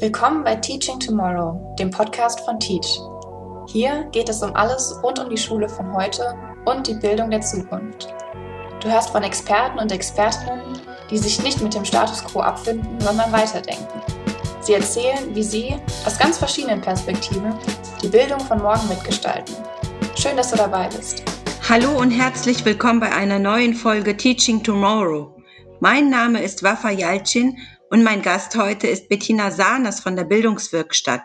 [0.00, 3.00] Willkommen bei Teaching Tomorrow, dem Podcast von Teach.
[3.66, 6.36] Hier geht es um alles rund um die Schule von heute
[6.66, 8.14] und die Bildung der Zukunft.
[8.80, 10.78] Du hörst von Experten und Expertinnen,
[11.10, 14.00] die sich nicht mit dem Status quo abfinden, sondern weiterdenken.
[14.60, 15.74] Sie erzählen, wie sie
[16.06, 17.52] aus ganz verschiedenen Perspektiven
[18.00, 19.56] die Bildung von morgen mitgestalten.
[20.14, 21.24] Schön, dass du dabei bist.
[21.68, 25.34] Hallo und herzlich willkommen bei einer neuen Folge Teaching Tomorrow.
[25.80, 27.58] Mein Name ist Wafa Yalcin
[27.90, 31.22] und mein Gast heute ist Bettina Sahners von der Bildungswerkstatt.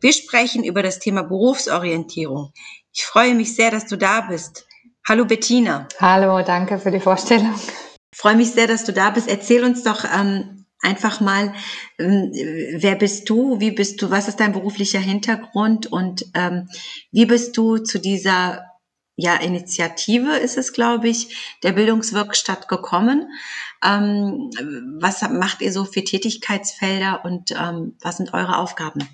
[0.00, 2.52] Wir sprechen über das Thema Berufsorientierung.
[2.92, 4.66] Ich freue mich sehr, dass du da bist.
[5.06, 5.88] Hallo Bettina.
[6.00, 7.54] Hallo, danke für die Vorstellung.
[8.12, 9.28] Ich freue mich sehr, dass du da bist.
[9.28, 11.52] Erzähl uns doch ähm, einfach mal,
[11.98, 12.30] ähm,
[12.76, 16.68] wer bist du, wie bist du, was ist dein beruflicher Hintergrund und ähm,
[17.10, 18.64] wie bist du zu dieser
[19.20, 23.28] ja, Initiative ist es, glaube ich, der Bildungswerkstatt gekommen.
[23.84, 24.50] Ähm,
[25.00, 29.08] was macht ihr so für Tätigkeitsfelder und ähm, was sind eure Aufgaben?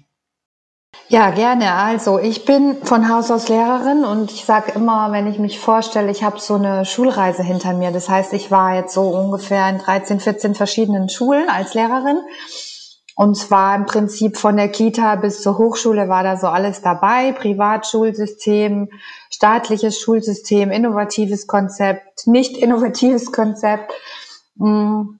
[1.08, 1.72] Ja, gerne.
[1.72, 6.10] Also ich bin von Haus aus Lehrerin und ich sage immer, wenn ich mich vorstelle,
[6.10, 7.90] ich habe so eine Schulreise hinter mir.
[7.90, 12.18] Das heißt, ich war jetzt so ungefähr in 13, 14 verschiedenen Schulen als Lehrerin
[13.16, 17.30] und zwar im Prinzip von der Kita bis zur Hochschule war da so alles dabei.
[17.32, 18.90] Privatschulsystem,
[19.30, 23.92] staatliches Schulsystem, innovatives Konzept, nicht innovatives Konzept.
[24.56, 25.18] Mm.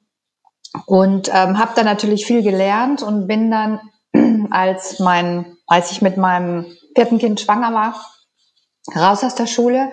[0.87, 3.81] Und ähm, habe da natürlich viel gelernt und bin dann,
[4.51, 8.05] als mein, als ich mit meinem vierten Kind schwanger war,
[8.95, 9.91] raus aus der Schule,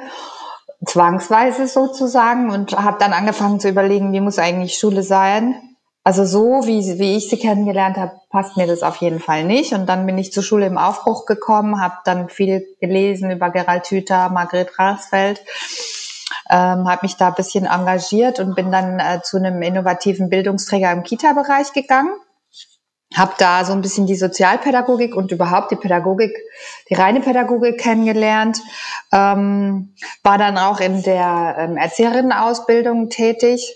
[0.85, 5.71] zwangsweise sozusagen, und habe dann angefangen zu überlegen, wie muss eigentlich Schule sein
[6.03, 9.73] also so, wie, wie ich sie kennengelernt habe, passt mir das auf jeden Fall nicht.
[9.73, 13.85] Und dann bin ich zur Schule im Aufbruch gekommen, habe dann viel gelesen über Gerald
[13.85, 15.43] Hüther, Margret Rasfeld,
[16.51, 20.91] ähm, habe mich da ein bisschen engagiert und bin dann äh, zu einem innovativen Bildungsträger
[20.91, 22.11] im Kita-Bereich gegangen.
[23.15, 26.37] Habe da so ein bisschen die Sozialpädagogik und überhaupt die Pädagogik,
[26.89, 28.59] die reine Pädagogik kennengelernt.
[29.13, 33.73] Ähm, war dann auch in der ähm, Erzieherinnenausbildung tätig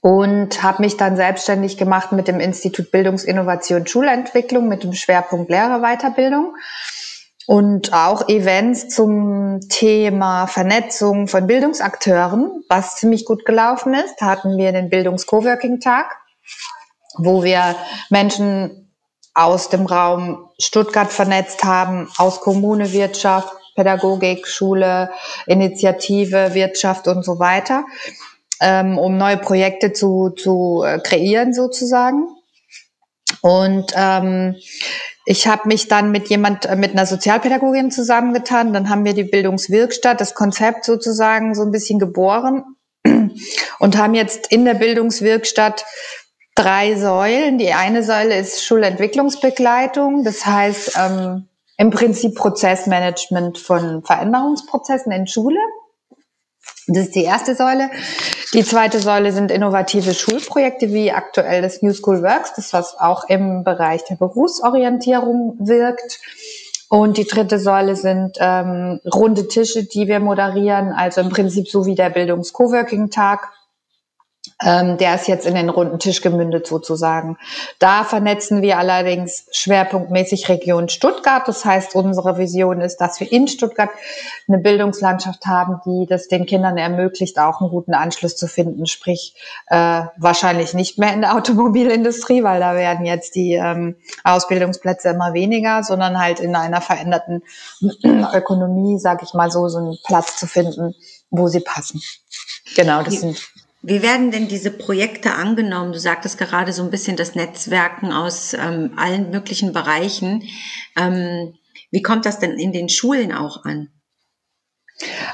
[0.00, 6.56] und habe mich dann selbstständig gemacht mit dem Institut Bildungsinnovation Schulentwicklung mit dem Schwerpunkt Lehrerweiterbildung
[7.46, 14.20] und auch Events zum Thema Vernetzung von Bildungsakteuren, was ziemlich gut gelaufen ist.
[14.20, 16.16] Hatten wir den Bildungs-Coworking-Tag,
[17.18, 17.76] wo wir
[18.10, 18.92] Menschen
[19.34, 25.10] aus dem Raum Stuttgart vernetzt haben, aus Kommune, Wirtschaft, Pädagogik, Schule,
[25.46, 27.84] Initiative, Wirtschaft und so weiter
[28.60, 32.28] ähm, um neue Projekte zu, zu äh, kreieren sozusagen.
[33.40, 34.56] Und ähm,
[35.24, 38.72] ich habe mich dann mit jemand, äh, mit einer Sozialpädagogin zusammengetan.
[38.72, 42.64] Dann haben wir die Bildungswirkstatt, das Konzept sozusagen so ein bisschen geboren
[43.78, 45.84] und haben jetzt in der Bildungswirkstatt
[46.54, 47.58] drei Säulen.
[47.58, 55.58] Die eine Säule ist Schulentwicklungsbegleitung, das heißt ähm, im Prinzip Prozessmanagement von Veränderungsprozessen in Schule.
[56.88, 57.90] Das ist die erste Säule.
[58.54, 63.28] Die zweite Säule sind innovative Schulprojekte wie aktuell das New School Works, das was auch
[63.28, 66.20] im Bereich der Berufsorientierung wirkt.
[66.88, 71.84] Und die dritte Säule sind ähm, runde Tische, die wir moderieren, also im Prinzip so
[71.84, 73.50] wie der Bildungs-Coworking-Tag
[74.62, 77.36] ähm, der ist jetzt in den runden Tisch gemündet sozusagen.
[77.78, 81.46] Da vernetzen wir allerdings schwerpunktmäßig Region Stuttgart.
[81.46, 83.90] Das heißt, unsere Vision ist, dass wir in Stuttgart
[84.48, 88.86] eine Bildungslandschaft haben, die das den Kindern ermöglicht, auch einen guten Anschluss zu finden.
[88.86, 89.34] Sprich,
[89.66, 95.34] äh, wahrscheinlich nicht mehr in der Automobilindustrie, weil da werden jetzt die ähm, Ausbildungsplätze immer
[95.34, 97.42] weniger, sondern halt in einer veränderten
[98.32, 100.94] Ökonomie, sage ich mal so, so einen Platz zu finden,
[101.28, 102.00] wo sie passen.
[102.74, 103.38] Genau, das sind
[103.88, 105.92] wie werden denn diese Projekte angenommen?
[105.92, 110.42] Du sagtest gerade so ein bisschen das Netzwerken aus ähm, allen möglichen Bereichen.
[110.96, 111.54] Ähm,
[111.92, 113.88] wie kommt das denn in den Schulen auch an?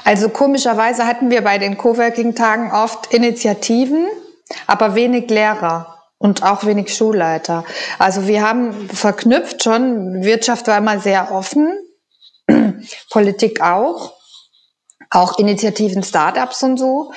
[0.03, 4.05] Also komischerweise hatten wir bei den Coworking-Tagen oft Initiativen,
[4.67, 7.65] aber wenig Lehrer und auch wenig Schulleiter.
[7.97, 11.73] Also wir haben verknüpft schon, Wirtschaft war immer sehr offen,
[13.09, 14.13] Politik auch
[15.13, 17.13] auch Initiativen, Startups und so.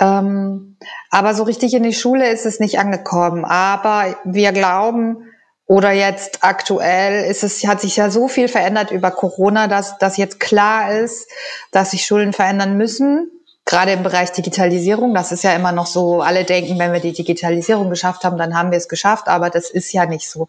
[0.00, 0.76] Ähm,
[1.10, 3.44] aber so richtig in die Schule ist es nicht angekommen.
[3.44, 5.18] Aber wir glauben,
[5.66, 10.16] oder jetzt aktuell ist es, hat sich ja so viel verändert über Corona, dass, dass
[10.16, 11.28] jetzt klar ist,
[11.72, 13.30] dass sich Schulen verändern müssen.
[13.64, 15.12] Gerade im Bereich Digitalisierung.
[15.14, 18.56] Das ist ja immer noch so, alle denken, wenn wir die Digitalisierung geschafft haben, dann
[18.56, 19.26] haben wir es geschafft.
[19.26, 20.46] Aber das ist ja nicht so.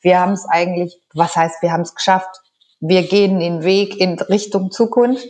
[0.00, 2.42] Wir haben es eigentlich, was heißt, wir haben es geschafft?
[2.80, 5.28] Wir gehen den Weg in Richtung Zukunft.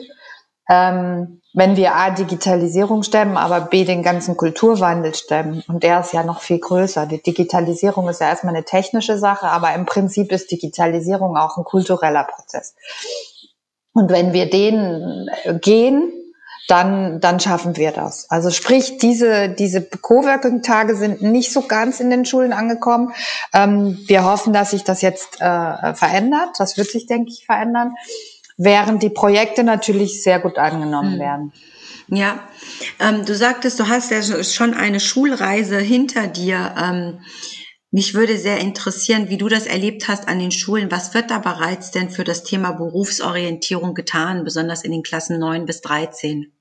[0.69, 5.65] Ähm, wenn wir A, Digitalisierung stemmen, aber B, den ganzen Kulturwandel stemmen.
[5.67, 7.07] Und der ist ja noch viel größer.
[7.07, 11.65] Die Digitalisierung ist ja erstmal eine technische Sache, aber im Prinzip ist Digitalisierung auch ein
[11.65, 12.75] kultureller Prozess.
[13.93, 15.29] Und wenn wir den
[15.61, 16.13] gehen,
[16.69, 18.31] dann, dann schaffen wir das.
[18.31, 23.15] Also sprich, diese, diese Coworking-Tage sind nicht so ganz in den Schulen angekommen.
[23.55, 26.51] Ähm, wir hoffen, dass sich das jetzt äh, verändert.
[26.59, 27.95] Das wird sich, denke ich, verändern.
[28.59, 31.21] Während die Projekte natürlich sehr gut angenommen mhm.
[31.21, 31.53] werden.
[32.09, 32.49] Ja,
[33.01, 36.75] ähm, du sagtest, du hast ja schon eine Schulreise hinter dir.
[36.79, 37.21] Ähm,
[37.91, 40.91] mich würde sehr interessieren, wie du das erlebt hast an den Schulen.
[40.91, 45.65] Was wird da bereits denn für das Thema Berufsorientierung getan, besonders in den Klassen 9
[45.65, 46.53] bis 13?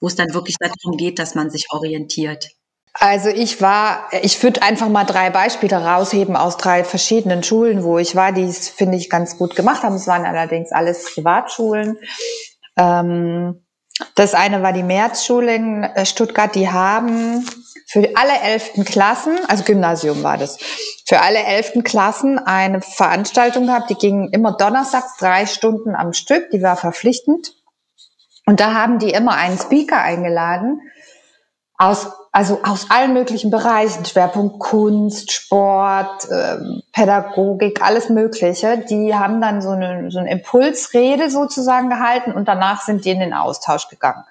[0.00, 2.48] wo es dann wirklich darum geht, dass man sich orientiert?
[2.94, 7.98] Also ich war, ich würde einfach mal drei Beispiele rausheben aus drei verschiedenen Schulen, wo
[7.98, 9.94] ich war, die es, finde ich, ganz gut gemacht haben.
[9.94, 11.98] Es waren allerdings alles Privatschulen.
[12.76, 13.64] Ähm,
[14.14, 17.46] das eine war die Märzschule in äh, Stuttgart, die haben
[17.86, 20.58] für alle elften Klassen, also Gymnasium war das,
[21.06, 26.50] für alle elften Klassen eine Veranstaltung gehabt, die ging immer donnerstags drei Stunden am Stück,
[26.50, 27.52] die war verpflichtend.
[28.46, 30.80] Und da haben die immer einen Speaker eingeladen
[31.76, 38.84] aus, also aus allen möglichen Bereichen, Schwerpunkt Kunst, Sport, ähm, Pädagogik, alles Mögliche.
[38.88, 43.20] Die haben dann so eine, so eine Impulsrede sozusagen gehalten und danach sind die in
[43.20, 44.24] den Austausch gegangen.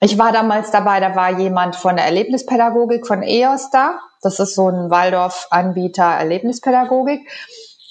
[0.00, 3.98] Ich war damals dabei, da war jemand von der Erlebnispädagogik von EOS da.
[4.22, 7.28] Das ist so ein Waldorf-Anbieter Erlebnispädagogik.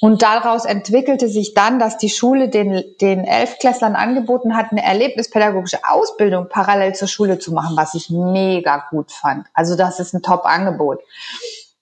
[0.05, 5.79] Und daraus entwickelte sich dann, dass die Schule den, den Elfklässlern angeboten hat, eine erlebnispädagogische
[5.83, 9.47] Ausbildung parallel zur Schule zu machen, was ich mega gut fand.
[9.55, 10.99] Also das ist ein Top-Angebot.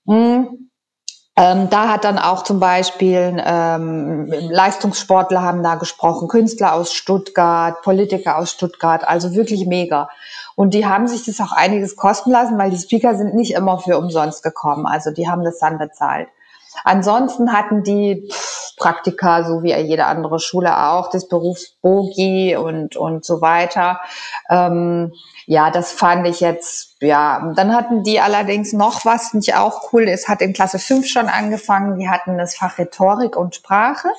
[0.05, 0.69] Mhm.
[1.35, 7.81] Ähm, da hat dann auch zum Beispiel ähm, Leistungssportler haben da gesprochen, Künstler aus Stuttgart,
[7.81, 10.09] Politiker aus Stuttgart, also wirklich mega.
[10.55, 13.79] Und die haben sich das auch einiges kosten lassen, weil die Speaker sind nicht immer
[13.79, 14.85] für umsonst gekommen.
[14.85, 16.29] Also die haben das dann bezahlt.
[16.83, 18.29] Ansonsten hatten die
[18.77, 24.01] Praktika, so wie jede andere Schule auch, des Berufs Bogi und, und so weiter.
[24.49, 25.13] Ähm,
[25.45, 27.51] ja, das fand ich jetzt, ja.
[27.55, 31.27] Dann hatten die allerdings noch was, nicht auch cool ist, hat in Klasse 5 schon
[31.27, 31.99] angefangen.
[31.99, 34.09] Die hatten das Fach Rhetorik und Sprache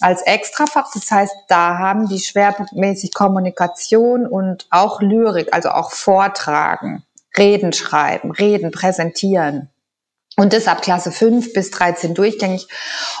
[0.00, 0.90] als Extrafach.
[0.92, 7.04] Das heißt, da haben die schwerpunktmäßig Kommunikation und auch Lyrik, also auch Vortragen,
[7.36, 9.70] Reden schreiben, Reden präsentieren.
[10.40, 12.66] Und das ab Klasse 5 bis 13 durchgängig.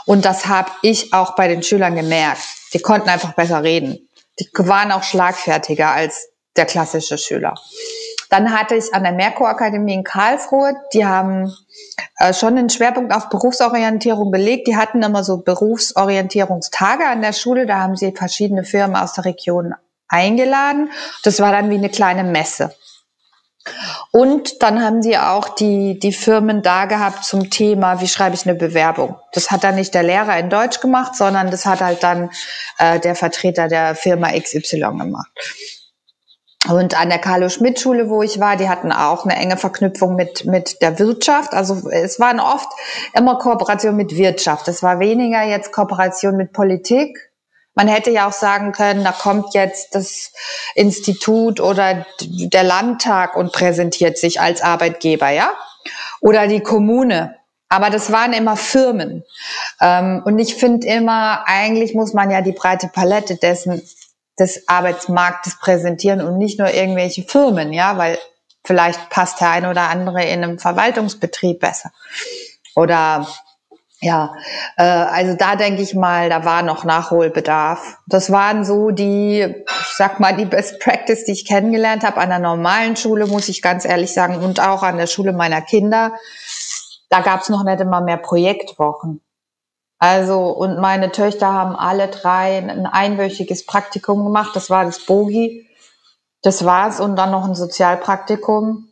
[0.06, 2.40] Und das habe ich auch bei den Schülern gemerkt.
[2.72, 4.08] Die konnten einfach besser reden.
[4.38, 7.56] Die waren auch schlagfertiger als der klassische Schüler.
[8.30, 11.54] Dann hatte ich an der Merkur-Akademie in Karlsruhe, die haben
[12.16, 14.66] äh, schon einen Schwerpunkt auf Berufsorientierung gelegt.
[14.66, 17.66] Die hatten immer so Berufsorientierungstage an der Schule.
[17.66, 19.74] Da haben sie verschiedene Firmen aus der Region
[20.08, 20.90] eingeladen.
[21.22, 22.74] Das war dann wie eine kleine Messe.
[24.10, 28.46] Und dann haben sie auch die, die Firmen da gehabt zum Thema, wie schreibe ich
[28.46, 29.16] eine Bewerbung.
[29.32, 32.30] Das hat dann nicht der Lehrer in Deutsch gemacht, sondern das hat halt dann
[32.78, 35.30] äh, der Vertreter der Firma XY gemacht.
[36.68, 40.82] Und an der Carlo-Schmidt-Schule, wo ich war, die hatten auch eine enge Verknüpfung mit, mit
[40.82, 41.54] der Wirtschaft.
[41.54, 42.68] Also es waren oft
[43.14, 44.68] immer Kooperation mit Wirtschaft.
[44.68, 47.29] Es war weniger jetzt Kooperation mit Politik,
[47.74, 50.32] man hätte ja auch sagen können, da kommt jetzt das
[50.74, 55.50] Institut oder der Landtag und präsentiert sich als Arbeitgeber, ja?
[56.20, 57.36] Oder die Kommune.
[57.68, 59.24] Aber das waren immer Firmen.
[59.80, 63.80] Ähm, und ich finde immer, eigentlich muss man ja die breite Palette dessen,
[64.38, 68.18] des Arbeitsmarktes präsentieren und nicht nur irgendwelche Firmen, ja, weil
[68.64, 71.92] vielleicht passt der eine oder andere in einem Verwaltungsbetrieb besser.
[72.74, 73.28] Oder
[74.02, 74.34] ja,
[74.78, 77.98] äh, also da denke ich mal, da war noch Nachholbedarf.
[78.06, 82.30] Das waren so die, ich sag mal, die Best Practice, die ich kennengelernt habe an
[82.30, 86.12] der normalen Schule, muss ich ganz ehrlich sagen, und auch an der Schule meiner Kinder.
[87.10, 89.20] Da gab es noch nicht immer mehr Projektwochen.
[89.98, 94.56] Also, und meine Töchter haben alle drei ein einwöchiges Praktikum gemacht.
[94.56, 95.68] Das war das Bogi.
[96.40, 97.00] Das war's.
[97.00, 98.89] Und dann noch ein Sozialpraktikum.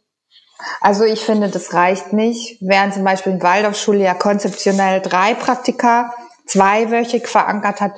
[0.80, 2.58] Also ich finde, das reicht nicht.
[2.60, 6.12] Während zum Beispiel in Waldorfschule ja konzeptionell drei Praktika
[6.46, 7.92] zweiwöchig verankert hat,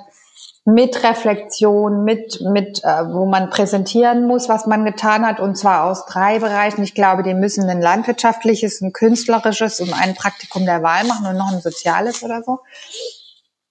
[0.67, 5.85] mit Reflexion, mit, mit, äh, wo man präsentieren muss, was man getan hat, und zwar
[5.85, 6.83] aus drei Bereichen.
[6.83, 11.37] Ich glaube, die müssen ein landwirtschaftliches, ein künstlerisches und ein Praktikum der Wahl machen und
[11.37, 12.61] noch ein soziales oder so.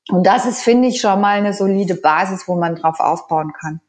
[0.09, 3.81] Und das ist, finde ich, schon mal eine solide Basis, wo man drauf aufbauen kann.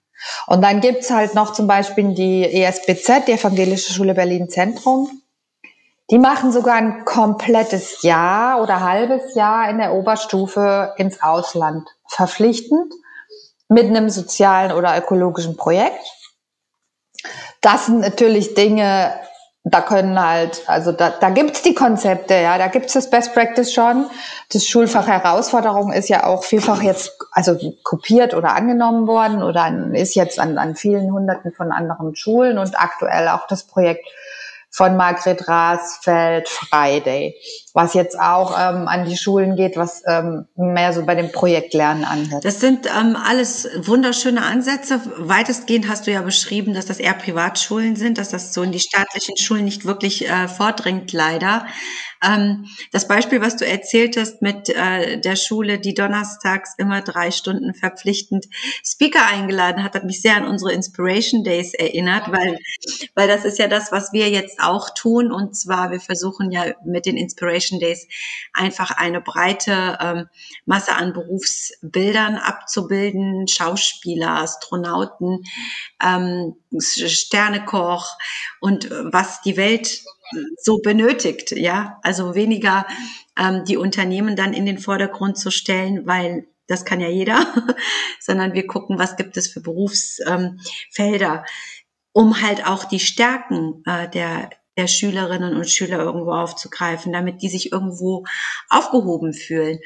[0.46, 5.22] Und dann gibt's halt noch zum Beispiel die ESBZ, die Evangelische Schule Berlin Zentrum.
[6.10, 12.92] Die machen sogar ein komplettes Jahr oder halbes Jahr in der Oberstufe ins Ausland verpflichtend.
[13.72, 16.04] mit einem sozialen oder ökologischen Projekt.
[17.60, 19.14] Das sind natürlich Dinge,
[19.64, 23.72] da können halt, also da, da gibt's die Konzepte, ja, da gibt's das Best Practice
[23.72, 24.06] schon.
[24.50, 30.14] Das Schulfach Herausforderung ist ja auch vielfach jetzt, also kopiert oder angenommen worden oder ist
[30.14, 34.06] jetzt an, an vielen Hunderten von anderen Schulen und aktuell auch das Projekt
[34.70, 37.34] von Margret Rasfeld Friday,
[37.74, 41.74] was jetzt auch ähm, an die Schulen geht, was ähm, mehr so bei dem Projekt
[41.74, 42.44] Lernen anhört.
[42.44, 45.00] Das sind ähm, alles wunderschöne Ansätze.
[45.16, 48.80] Weitestgehend hast du ja beschrieben, dass das eher Privatschulen sind, dass das so in die
[48.80, 51.66] staatlichen Schulen nicht wirklich äh, vordringt, leider.
[52.22, 57.30] Ähm, das Beispiel, was du erzählt hast mit äh, der Schule, die donnerstags immer drei
[57.30, 58.46] Stunden verpflichtend
[58.84, 62.58] Speaker eingeladen hat, hat mich sehr an unsere Inspiration Days erinnert, weil,
[63.14, 65.32] weil das ist ja das, was wir jetzt auch tun.
[65.32, 68.06] Und zwar, wir versuchen ja mit den Inspiration Days
[68.52, 70.28] einfach eine breite ähm,
[70.66, 73.48] Masse an Berufsbildern abzubilden.
[73.48, 75.44] Schauspieler, Astronauten,
[76.02, 78.16] ähm, Sternekoch
[78.60, 80.02] und was die Welt
[80.58, 81.98] so benötigt, ja.
[82.02, 82.86] Also weniger
[83.38, 87.46] ähm, die Unternehmen dann in den Vordergrund zu stellen, weil das kann ja jeder,
[88.20, 90.64] sondern wir gucken, was gibt es für Berufsfelder,
[91.34, 91.44] ähm,
[92.12, 97.48] um halt auch die Stärken äh, der, der Schülerinnen und Schüler irgendwo aufzugreifen, damit die
[97.48, 98.24] sich irgendwo
[98.68, 99.80] aufgehoben fühlen.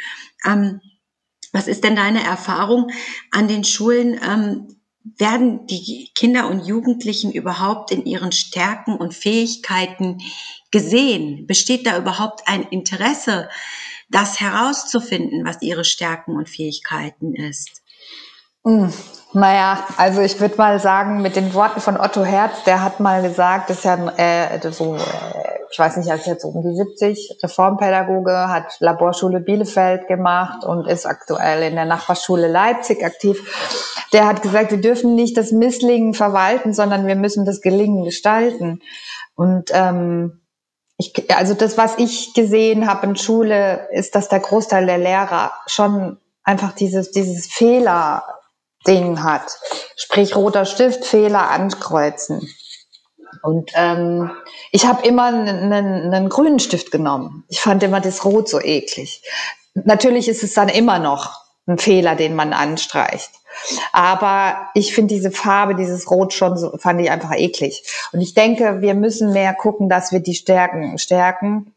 [0.44, 0.80] Ähm,
[1.52, 2.90] was ist denn deine Erfahrung
[3.30, 4.20] an den Schulen?
[4.22, 10.18] Ähm, werden die Kinder und Jugendlichen überhaupt in ihren Stärken und Fähigkeiten
[10.70, 11.46] gesehen?
[11.46, 13.50] Besteht da überhaupt ein Interesse,
[14.08, 17.82] das herauszufinden, was ihre Stärken und Fähigkeiten ist?
[19.36, 23.20] Naja, also ich würde mal sagen, mit den Worten von Otto Herz, der hat mal
[23.20, 25.00] gesagt, das ist ja äh, so, äh,
[25.72, 30.86] ich weiß nicht, er ist jetzt um die 70, Reformpädagoge, hat Laborschule Bielefeld gemacht und
[30.86, 34.06] ist aktuell in der Nachbarschule Leipzig aktiv.
[34.12, 38.82] Der hat gesagt, wir dürfen nicht das Misslingen verwalten, sondern wir müssen das Gelingen gestalten.
[39.34, 40.42] Und ähm,
[40.96, 45.50] ich, also das, was ich gesehen habe in Schule, ist, dass der Großteil der Lehrer
[45.66, 48.22] schon einfach dieses, dieses Fehler
[48.86, 49.58] Ding hat.
[49.96, 52.48] Sprich roter Stift, Fehler ankreuzen.
[53.42, 54.30] Und ähm,
[54.70, 57.44] ich habe immer einen, einen grünen Stift genommen.
[57.48, 59.22] Ich fand immer das Rot so eklig.
[59.74, 63.30] Natürlich ist es dann immer noch ein Fehler, den man anstreicht.
[63.92, 67.84] Aber ich finde diese Farbe, dieses Rot schon so, fand ich einfach eklig.
[68.12, 71.74] Und ich denke, wir müssen mehr gucken, dass wir die Stärken stärken.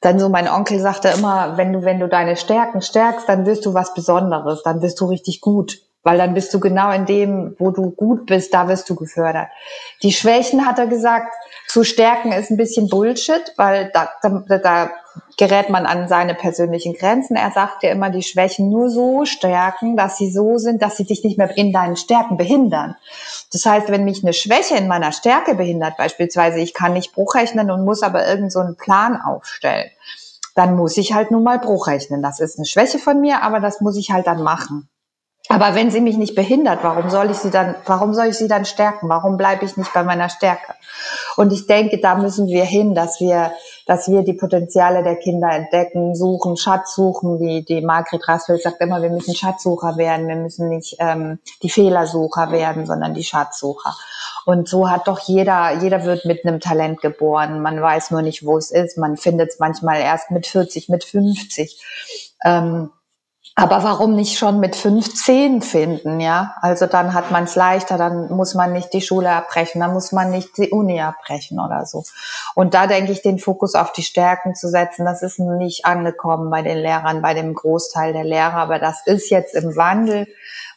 [0.00, 3.66] Dann so mein Onkel sagte immer, wenn du, wenn du deine Stärken stärkst, dann wirst
[3.66, 7.56] du was Besonderes, dann wirst du richtig gut weil dann bist du genau in dem,
[7.58, 9.48] wo du gut bist, da wirst du gefördert.
[10.02, 11.34] Die Schwächen, hat er gesagt,
[11.66, 14.90] zu stärken ist ein bisschen Bullshit, weil da, da, da
[15.36, 17.36] gerät man an seine persönlichen Grenzen.
[17.36, 21.04] Er sagt ja immer, die Schwächen nur so stärken, dass sie so sind, dass sie
[21.04, 22.96] dich nicht mehr in deinen Stärken behindern.
[23.52, 27.70] Das heißt, wenn mich eine Schwäche in meiner Stärke behindert, beispielsweise ich kann nicht Bruchrechnen
[27.70, 29.90] und muss aber irgend so Plan aufstellen,
[30.54, 32.22] dann muss ich halt nun mal Bruchrechnen.
[32.22, 34.88] Das ist eine Schwäche von mir, aber das muss ich halt dann machen.
[35.50, 38.48] Aber wenn sie mich nicht behindert, warum soll ich sie dann, warum soll ich sie
[38.48, 39.08] dann stärken?
[39.08, 40.74] Warum bleibe ich nicht bei meiner Stärke?
[41.36, 43.52] Und ich denke, da müssen wir hin, dass wir,
[43.86, 48.80] dass wir die Potenziale der Kinder entdecken, suchen, Schatz suchen, wie die Margret Rassfeld sagt
[48.82, 53.94] immer, wir müssen Schatzsucher werden, wir müssen nicht ähm, die Fehlersucher werden, sondern die Schatzsucher.
[54.44, 57.62] Und so hat doch jeder, jeder wird mit einem Talent geboren.
[57.62, 58.98] Man weiß nur nicht, wo es ist.
[58.98, 61.80] Man findet es manchmal erst mit 40, mit 50.
[62.44, 62.90] Ähm,
[63.54, 66.54] aber warum nicht schon mit 15 finden, ja?
[66.62, 70.12] Also dann hat man es leichter, dann muss man nicht die Schule abbrechen, dann muss
[70.12, 72.04] man nicht die Uni abbrechen oder so.
[72.54, 76.50] Und da denke ich, den Fokus auf die Stärken zu setzen, das ist nicht angekommen
[76.50, 80.28] bei den Lehrern, bei dem Großteil der Lehrer, aber das ist jetzt im Wandel.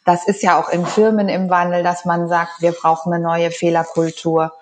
[0.04, 3.52] Das ist ja auch in Firmen im Wandel, dass man sagt, wir brauchen eine neue
[3.52, 4.54] Fehlerkultur.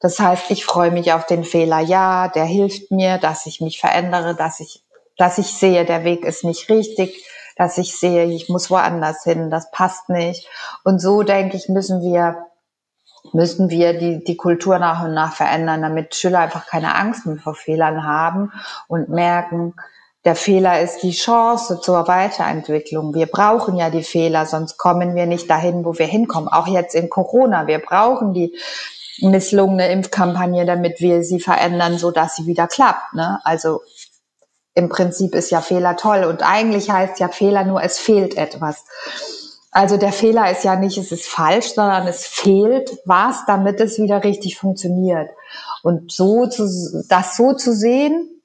[0.00, 1.80] Das heißt, ich freue mich auf den Fehler.
[1.80, 4.84] Ja, der hilft mir, dass ich mich verändere, dass ich,
[5.16, 7.24] dass ich sehe, der Weg ist nicht richtig
[7.58, 10.48] dass ich sehe, ich muss woanders hin, das passt nicht.
[10.84, 12.46] Und so denke ich, müssen wir
[13.32, 17.36] müssen wir die, die Kultur nach und nach verändern, damit Schüler einfach keine Angst mehr
[17.36, 18.52] vor Fehlern haben
[18.86, 19.74] und merken,
[20.24, 23.14] der Fehler ist die Chance zur Weiterentwicklung.
[23.14, 26.48] Wir brauchen ja die Fehler, sonst kommen wir nicht dahin, wo wir hinkommen.
[26.48, 27.66] Auch jetzt in Corona.
[27.66, 28.54] Wir brauchen die
[29.20, 33.14] misslungene Impfkampagne, damit wir sie verändern, so dass sie wieder klappt.
[33.14, 33.40] Ne?
[33.44, 33.82] Also
[34.78, 38.84] im Prinzip ist ja Fehler toll und eigentlich heißt ja Fehler nur, es fehlt etwas.
[39.72, 43.98] Also der Fehler ist ja nicht, es ist falsch, sondern es fehlt was, damit es
[43.98, 45.30] wieder richtig funktioniert.
[45.82, 46.64] Und so zu,
[47.08, 48.37] das so zu sehen,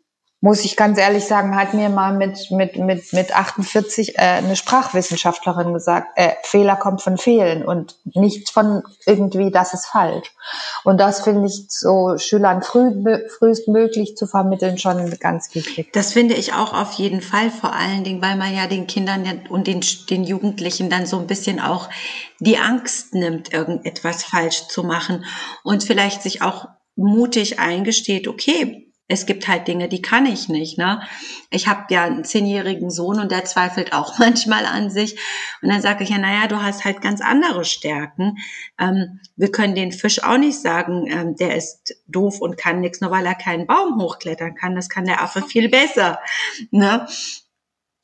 [0.43, 4.57] muss ich ganz ehrlich sagen, hat mir mal mit, mit, mit, mit 48 äh, eine
[4.57, 10.35] Sprachwissenschaftlerin gesagt, äh, Fehler kommt von Fehlen und nicht von irgendwie, das ist falsch.
[10.83, 12.91] Und das finde ich so Schülern früh,
[13.37, 15.93] frühestmöglich zu vermitteln schon ganz wichtig.
[15.93, 19.47] Das finde ich auch auf jeden Fall, vor allen Dingen, weil man ja den Kindern
[19.49, 21.87] und den, den Jugendlichen dann so ein bisschen auch
[22.39, 25.23] die Angst nimmt, irgendetwas falsch zu machen
[25.63, 30.77] und vielleicht sich auch mutig eingesteht, okay, es gibt halt Dinge, die kann ich nicht.
[30.77, 31.01] Ne?
[31.49, 35.19] Ich habe ja einen zehnjährigen Sohn und der zweifelt auch manchmal an sich.
[35.61, 38.37] Und dann sage ich ja, naja, du hast halt ganz andere Stärken.
[38.79, 43.01] Ähm, wir können den Fisch auch nicht sagen, ähm, der ist doof und kann nichts,
[43.01, 44.75] nur weil er keinen Baum hochklettern kann.
[44.75, 46.19] Das kann der Affe viel besser.
[46.71, 47.05] Ne?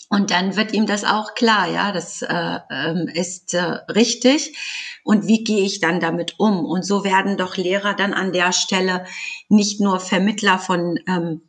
[0.09, 3.61] Und dann wird ihm das auch klar, ja, das äh, ähm, ist äh,
[3.91, 4.57] richtig.
[5.03, 6.65] Und wie gehe ich dann damit um?
[6.65, 9.05] Und so werden doch Lehrer dann an der Stelle
[9.49, 11.41] nicht nur Vermittler von ähm,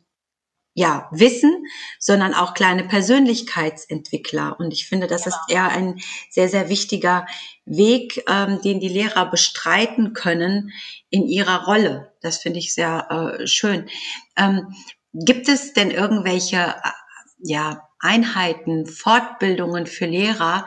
[0.73, 1.65] ja, Wissen,
[1.99, 4.57] sondern auch kleine Persönlichkeitsentwickler.
[4.59, 5.99] Und ich finde, das ist eher ein
[6.29, 7.25] sehr, sehr wichtiger
[7.65, 10.71] Weg, ähm, den die Lehrer bestreiten können
[11.09, 12.13] in ihrer Rolle.
[12.21, 13.89] Das finde ich sehr äh, schön.
[14.37, 14.73] Ähm,
[15.13, 16.91] gibt es denn irgendwelche, äh,
[17.39, 20.65] ja, Einheiten, Fortbildungen für Lehrer,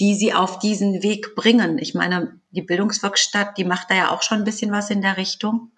[0.00, 1.78] die sie auf diesen Weg bringen.
[1.78, 5.16] Ich meine, die Bildungswerkstatt, die macht da ja auch schon ein bisschen was in der
[5.16, 5.70] Richtung.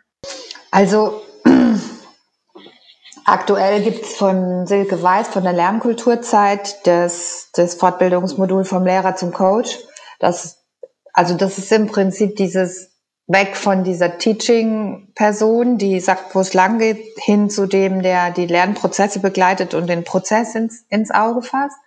[0.70, 1.22] Also
[3.24, 9.32] aktuell gibt es von Silke Weiß von der Lernkulturzeit das, das Fortbildungsmodul vom Lehrer zum
[9.32, 9.78] Coach.
[10.20, 10.64] Das,
[11.12, 12.93] also das ist im Prinzip dieses
[13.26, 18.44] weg von dieser Teaching-Person, die sagt, wo es lang geht, hin zu dem, der die
[18.46, 21.78] Lernprozesse begleitet und den Prozess ins, ins Auge fasst.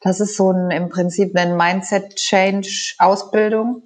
[0.00, 3.82] Das ist so ein, im Prinzip eine Mindset-Change-Ausbildung.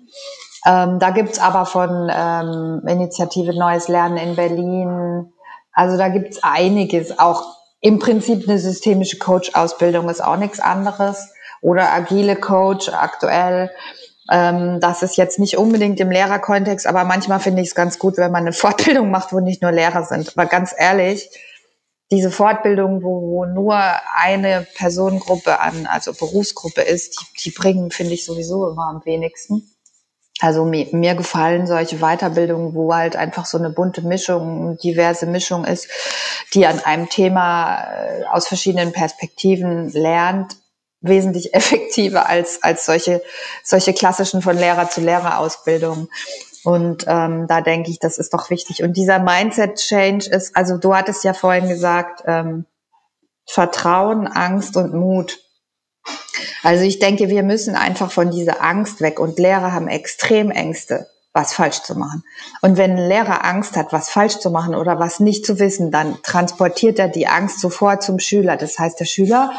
[0.67, 5.33] Ähm, da gibt's aber von ähm, Initiative Neues Lernen in Berlin,
[5.73, 7.21] also da gibt's einiges.
[7.21, 7.45] Auch
[7.81, 11.33] im Prinzip eine systemische Coach-Ausbildung ist auch nichts anderes.
[11.61, 13.71] Oder agile Coach aktuell.
[14.31, 18.17] Ähm, das ist jetzt nicht unbedingt im Lehrerkontext, aber manchmal finde ich es ganz gut,
[18.19, 20.33] wenn man eine Fortbildung macht, wo nicht nur Lehrer sind.
[20.37, 21.31] Aber ganz ehrlich,
[22.11, 23.79] diese Fortbildung, wo, wo nur
[24.15, 29.75] eine Personengruppe an, also Berufsgruppe ist, die, die bringen, finde ich sowieso immer am wenigsten.
[30.41, 35.65] Also mir, mir gefallen solche Weiterbildungen, wo halt einfach so eine bunte Mischung, diverse Mischung
[35.65, 35.89] ist,
[36.55, 40.57] die an einem Thema äh, aus verschiedenen Perspektiven lernt
[41.01, 43.23] wesentlich effektiver als, als solche,
[43.65, 46.09] solche klassischen von Lehrer zu Lehrer Ausbildungen.
[46.65, 48.83] Und ähm, da denke ich, das ist doch wichtig.
[48.83, 52.67] Und dieser Mindset-Change ist, also du hattest ja vorhin gesagt, ähm,
[53.47, 55.39] Vertrauen, Angst und Mut.
[56.63, 59.21] Also ich denke, wir müssen einfach von dieser Angst weg.
[59.21, 62.25] Und Lehrer haben extrem Ängste, was falsch zu machen.
[62.61, 65.91] Und wenn ein Lehrer Angst hat, was falsch zu machen oder was nicht zu wissen,
[65.91, 68.57] dann transportiert er die Angst sofort zum Schüler.
[68.57, 69.53] Das heißt, der Schüler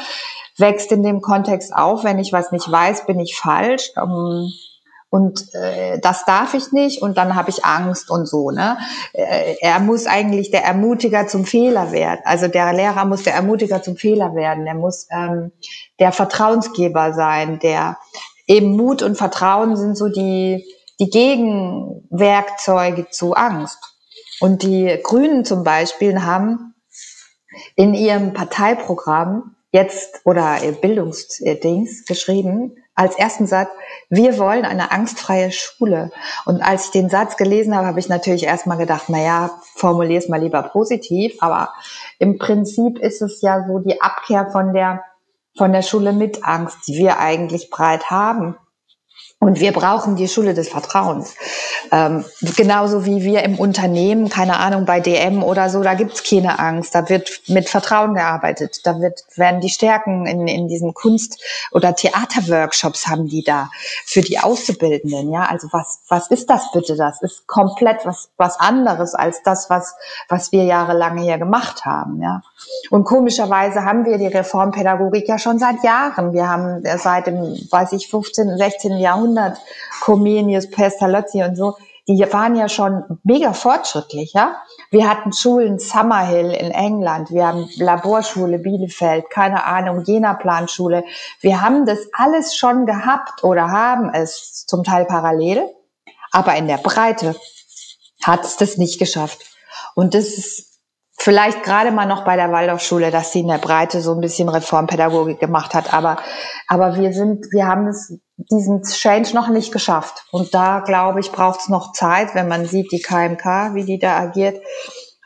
[0.59, 3.91] wächst in dem Kontext auf, wenn ich was nicht weiß, bin ich falsch.
[3.97, 4.51] Ähm,
[5.11, 8.51] und äh, das darf ich nicht und dann habe ich Angst und so.
[8.51, 8.77] Ne?
[9.13, 12.19] Äh, er muss eigentlich der Ermutiger zum Fehler werden.
[12.25, 14.67] Also der Lehrer muss der Ermutiger zum Fehler werden.
[14.67, 15.51] Er muss ähm,
[15.99, 17.57] der Vertrauensgeber sein.
[17.57, 17.97] Der
[18.45, 20.63] eben Mut und Vertrauen sind so die
[20.99, 23.79] die Gegenwerkzeuge zu Angst.
[24.39, 26.73] Und die Grünen zum Beispiel haben
[27.75, 33.69] in ihrem Parteiprogramm jetzt oder Bildungsdings geschrieben als ersten Satz,
[34.09, 36.11] wir wollen eine angstfreie Schule.
[36.45, 40.17] Und als ich den Satz gelesen habe, habe ich natürlich erstmal gedacht, na ja, formulier
[40.17, 41.71] es mal lieber positiv, aber
[42.17, 45.03] im Prinzip ist es ja so die Abkehr von der
[45.57, 48.55] von der Schule mit Angst, die wir eigentlich breit haben.
[49.41, 51.33] Und wir brauchen die Schule des Vertrauens.
[51.93, 52.25] Ähm,
[52.57, 56.93] genauso wie wir im Unternehmen, keine Ahnung, bei DM oder so, da gibt's keine Angst.
[56.93, 58.81] Da wird mit Vertrauen gearbeitet.
[58.83, 63.69] Da wird, werden die Stärken in, in diesen Kunst- oder Theaterworkshops haben die da
[64.05, 65.31] für die Auszubildenden.
[65.31, 66.97] Ja, also was, was ist das bitte?
[66.97, 69.95] Das ist komplett was, was anderes als das, was,
[70.27, 72.21] was wir jahrelang hier gemacht haben.
[72.21, 72.41] Ja.
[72.89, 76.33] Und komischerweise haben wir die Reformpädagogik ja schon seit Jahren.
[76.33, 78.97] Wir haben seit dem, weiß ich, 15., 16.
[78.97, 79.59] Jahrhundert Jahrhundert,
[80.01, 81.75] Comenius, Pestalozzi und so,
[82.07, 84.55] die waren ja schon mega fortschrittlich, ja.
[84.89, 91.03] Wir hatten Schulen Summerhill in England, wir haben Laborschule Bielefeld, keine Ahnung, Jena Planschule.
[91.41, 95.69] Wir haben das alles schon gehabt oder haben es zum Teil parallel,
[96.31, 97.35] aber in der Breite
[98.23, 99.45] hat es das nicht geschafft.
[99.93, 100.68] Und das ist
[101.19, 104.49] vielleicht gerade mal noch bei der Waldorfschule, dass sie in der Breite so ein bisschen
[104.49, 105.93] Reformpädagogik gemacht hat.
[105.93, 106.17] Aber,
[106.67, 110.23] aber wir sind, wir haben es, diesen Change noch nicht geschafft.
[110.31, 113.99] Und da, glaube ich, braucht es noch Zeit, wenn man sieht, die KMK, wie die
[113.99, 114.61] da agiert,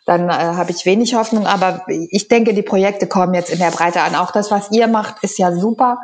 [0.05, 1.45] dann äh, habe ich wenig Hoffnung.
[1.45, 4.15] Aber ich denke, die Projekte kommen jetzt in der Breite an.
[4.15, 5.99] Auch das, was ihr macht, ist ja super,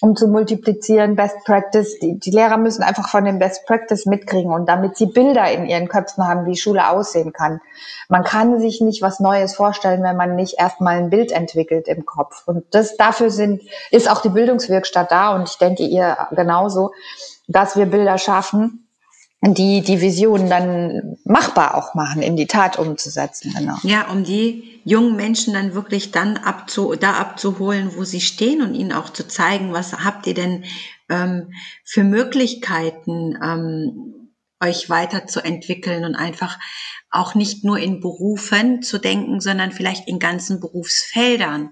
[0.00, 1.98] um zu multiplizieren, Best Practice.
[1.98, 5.66] Die, die Lehrer müssen einfach von dem Best Practice mitkriegen und damit sie Bilder in
[5.66, 7.60] ihren Köpfen haben, wie Schule aussehen kann.
[8.08, 12.06] Man kann sich nicht was Neues vorstellen, wenn man nicht erstmal ein Bild entwickelt im
[12.06, 12.42] Kopf.
[12.46, 16.92] Und das dafür sind, ist auch die Bildungswerkstatt da und ich denke ihr genauso,
[17.48, 18.87] dass wir Bilder schaffen,
[19.40, 23.54] die die Vision dann machbar auch machen, in die Tat umzusetzen.
[23.56, 23.76] Genau.
[23.82, 28.74] Ja, um die jungen Menschen dann wirklich dann abzu, da abzuholen, wo sie stehen und
[28.74, 30.64] ihnen auch zu zeigen, was habt ihr denn
[31.08, 31.52] ähm,
[31.84, 34.14] für Möglichkeiten, ähm,
[34.60, 36.58] euch weiterzuentwickeln und einfach
[37.10, 41.70] auch nicht nur in Berufen zu denken, sondern vielleicht in ganzen Berufsfeldern.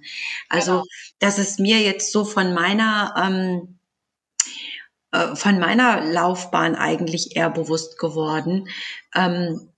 [0.48, 0.84] Also genau.
[1.18, 3.75] das ist mir jetzt so von meiner ähm, äh,
[5.34, 8.68] von meiner Laufbahn eigentlich eher bewusst geworden.
[9.14, 9.72] Ähm,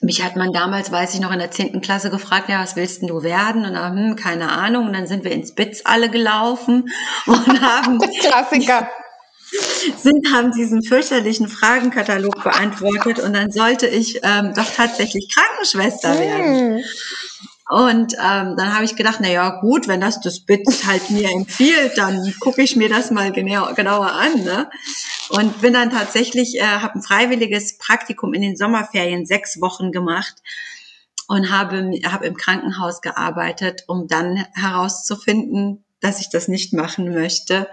[0.00, 3.00] mich hat man damals, weiß ich noch, in der zehnten Klasse gefragt, ja, was willst
[3.00, 3.64] denn du werden?
[3.64, 4.86] Und dann, hm, keine Ahnung.
[4.86, 6.88] Und dann sind wir ins Bits alle gelaufen
[7.26, 7.98] und haben.
[8.20, 8.88] Klassiker.
[9.96, 16.84] Sind, haben diesen fürchterlichen Fragenkatalog beantwortet und dann sollte ich ähm, doch tatsächlich Krankenschwester werden.
[17.68, 21.30] Und ähm, dann habe ich gedacht, na ja, gut, wenn das das Bit halt mir
[21.30, 24.42] empfiehlt, dann gucke ich mir das mal genau, genauer an.
[24.42, 24.70] Ne?
[25.28, 30.34] Und bin dann tatsächlich, äh, habe ein freiwilliges Praktikum in den Sommerferien sechs Wochen gemacht
[31.28, 37.68] und habe, habe im Krankenhaus gearbeitet, um dann herauszufinden, dass ich das nicht machen möchte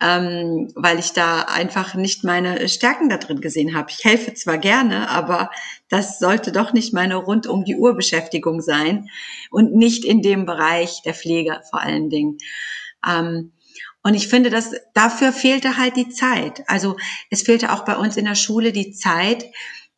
[0.00, 3.90] ähm, weil ich da einfach nicht meine Stärken da drin gesehen habe.
[3.90, 5.50] Ich helfe zwar gerne, aber
[5.88, 9.08] das sollte doch nicht meine rund um die Uhr Beschäftigung sein
[9.50, 12.38] und nicht in dem Bereich der Pflege vor allen Dingen.
[13.06, 13.52] Ähm,
[14.02, 16.62] und ich finde, dass dafür fehlte halt die Zeit.
[16.68, 16.96] Also
[17.30, 19.46] es fehlte auch bei uns in der Schule die Zeit,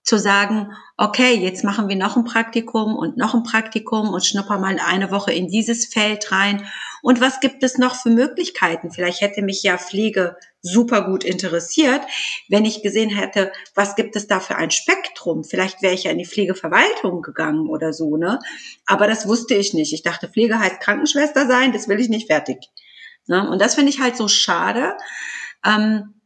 [0.08, 4.58] zu sagen, okay, jetzt machen wir noch ein Praktikum und noch ein Praktikum und schnupper
[4.58, 6.66] mal eine Woche in dieses Feld rein.
[7.08, 8.90] Und was gibt es noch für Möglichkeiten?
[8.90, 12.02] Vielleicht hätte mich ja Pflege super gut interessiert,
[12.50, 15.42] wenn ich gesehen hätte, was gibt es da für ein Spektrum?
[15.42, 18.40] Vielleicht wäre ich ja in die Pflegeverwaltung gegangen oder so, ne?
[18.84, 19.94] Aber das wusste ich nicht.
[19.94, 22.58] Ich dachte, Pflege heißt Krankenschwester sein, das will ich nicht fertig.
[23.26, 23.48] Ne?
[23.48, 24.94] Und das finde ich halt so schade,
[25.64, 26.20] ähm,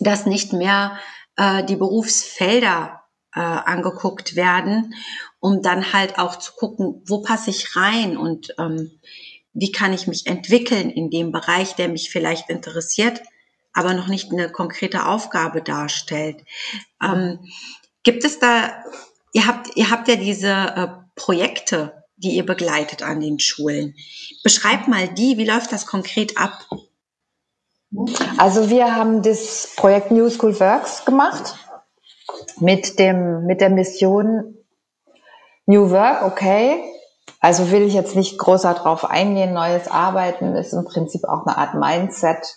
[0.00, 0.98] dass nicht mehr
[1.36, 3.04] äh, die Berufsfelder
[3.34, 4.92] äh, angeguckt werden,
[5.38, 9.00] um dann halt auch zu gucken, wo passe ich rein und ähm,
[9.52, 13.20] wie kann ich mich entwickeln in dem Bereich, der mich vielleicht interessiert,
[13.72, 16.44] aber noch nicht eine konkrete Aufgabe darstellt.
[17.02, 17.38] Ähm,
[18.02, 18.84] gibt es da,
[19.32, 23.94] ihr habt, ihr habt ja diese äh, Projekte, die ihr begleitet an den Schulen.
[24.42, 26.66] Beschreibt mal die, wie läuft das konkret ab?
[28.36, 31.56] Also wir haben das Projekt New School Works gemacht
[32.60, 34.56] mit dem, mit der Mission
[35.66, 36.82] New Work, okay.
[37.40, 39.54] Also will ich jetzt nicht größer drauf eingehen.
[39.54, 42.56] Neues Arbeiten ist im Prinzip auch eine Art Mindset,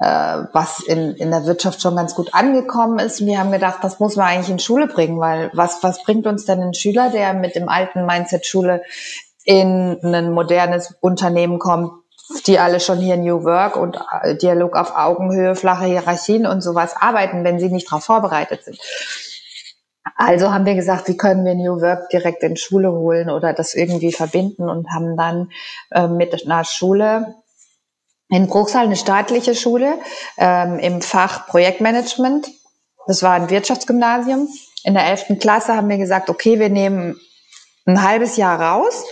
[0.00, 3.24] äh, was in, in der Wirtschaft schon ganz gut angekommen ist.
[3.24, 6.44] Wir haben gedacht, das muss man eigentlich in Schule bringen, weil was, was bringt uns
[6.44, 8.82] denn ein Schüler, der mit dem alten Mindset Schule
[9.44, 11.92] in ein modernes Unternehmen kommt,
[12.46, 16.94] die alle schon hier New Work und äh, Dialog auf Augenhöhe, flache Hierarchien und sowas
[17.00, 18.78] arbeiten, wenn sie nicht darauf vorbereitet sind.
[20.16, 23.74] Also haben wir gesagt, wie können wir New Work direkt in Schule holen oder das
[23.74, 25.50] irgendwie verbinden und haben dann
[25.90, 27.34] äh, mit einer Schule
[28.28, 29.98] in Bruchsal, eine staatliche Schule,
[30.36, 32.48] ähm, im Fach Projektmanagement.
[33.06, 34.48] Das war ein Wirtschaftsgymnasium.
[34.84, 37.18] In der elften Klasse haben wir gesagt, okay, wir nehmen
[37.86, 39.04] ein halbes Jahr raus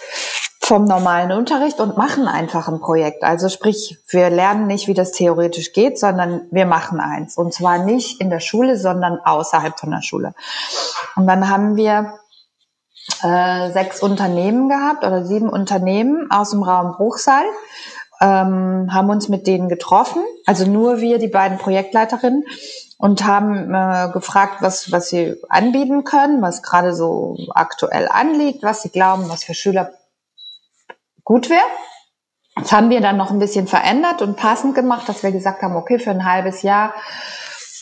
[0.66, 3.22] vom normalen Unterricht und machen einfach ein Projekt.
[3.22, 7.36] Also sprich, wir lernen nicht, wie das theoretisch geht, sondern wir machen eins.
[7.36, 10.34] Und zwar nicht in der Schule, sondern außerhalb von der Schule.
[11.14, 12.14] Und dann haben wir
[13.22, 17.44] äh, sechs Unternehmen gehabt oder sieben Unternehmen aus dem Raum Bruchsal,
[18.20, 22.42] ähm, haben uns mit denen getroffen, also nur wir, die beiden Projektleiterinnen,
[22.98, 28.82] und haben äh, gefragt, was, was sie anbieten können, was gerade so aktuell anliegt, was
[28.82, 29.92] sie glauben, was für Schüler
[31.26, 31.60] gut wäre.
[32.54, 35.76] Das haben wir dann noch ein bisschen verändert und passend gemacht, dass wir gesagt haben,
[35.76, 36.94] okay, für ein halbes Jahr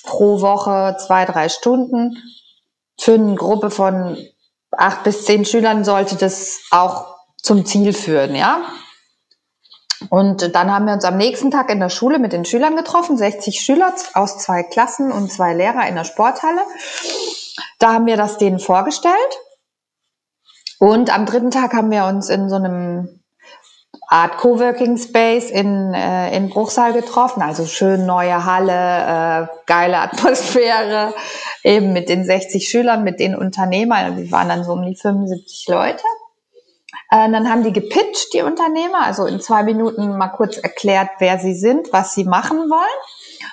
[0.02, 2.16] pro Woche zwei, drei Stunden.
[2.98, 4.18] Für eine Gruppe von
[4.72, 8.64] acht bis zehn Schülern sollte das auch zum Ziel führen, ja.
[10.10, 13.16] Und dann haben wir uns am nächsten Tag in der Schule mit den Schülern getroffen,
[13.16, 16.62] 60 Schüler aus zwei Klassen und zwei Lehrer in der Sporthalle.
[17.78, 19.14] Da haben wir das denen vorgestellt.
[20.78, 23.23] Und am dritten Tag haben wir uns in so einem
[24.14, 27.42] Art Coworking Space in, äh, in Bruchsal getroffen.
[27.42, 31.12] Also schön neue Halle, äh, geile Atmosphäre,
[31.64, 34.16] eben mit den 60 Schülern, mit den Unternehmern.
[34.16, 36.04] Wir waren dann so um die 75 Leute.
[37.10, 41.40] Äh, dann haben die gepitcht, die Unternehmer, also in zwei Minuten mal kurz erklärt, wer
[41.40, 43.00] sie sind, was sie machen wollen.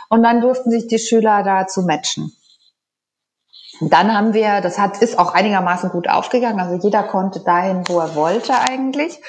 [0.10, 2.38] Und dann durften sich die Schüler dazu matchen.
[3.80, 7.98] Dann haben wir, das hat, ist auch einigermaßen gut aufgegangen, also jeder konnte dahin, wo
[7.98, 9.20] er wollte eigentlich.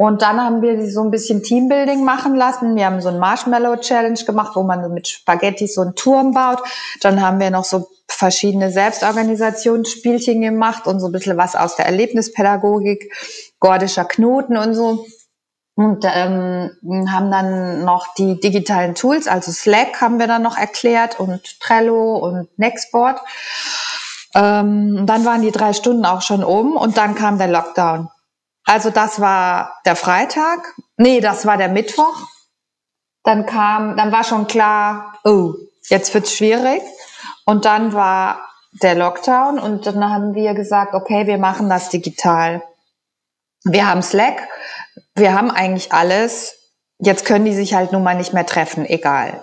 [0.00, 2.74] Und dann haben wir sie so ein bisschen Teambuilding machen lassen.
[2.74, 6.62] Wir haben so ein Marshmallow Challenge gemacht, wo man mit Spaghetti so einen Turm baut.
[7.02, 11.84] Dann haben wir noch so verschiedene Selbstorganisationsspielchen gemacht und so ein bisschen was aus der
[11.84, 13.12] Erlebnispädagogik,
[13.58, 15.04] gordischer Knoten und so.
[15.74, 16.70] Und ähm,
[17.12, 22.16] haben dann noch die digitalen Tools, also Slack haben wir dann noch erklärt und Trello
[22.16, 23.20] und Nextboard.
[24.34, 28.08] Ähm, dann waren die drei Stunden auch schon um und dann kam der Lockdown.
[28.70, 30.76] Also das war der Freitag.
[30.96, 32.20] Nee, das war der Mittwoch.
[33.24, 35.54] Dann kam, dann war schon klar, oh,
[35.88, 36.80] jetzt wird's schwierig.
[37.44, 38.46] Und dann war
[38.80, 42.62] der Lockdown und dann haben wir gesagt, okay, wir machen das digital.
[43.64, 44.46] Wir haben Slack,
[45.16, 46.54] wir haben eigentlich alles.
[46.98, 49.42] Jetzt können die sich halt nun mal nicht mehr treffen, egal.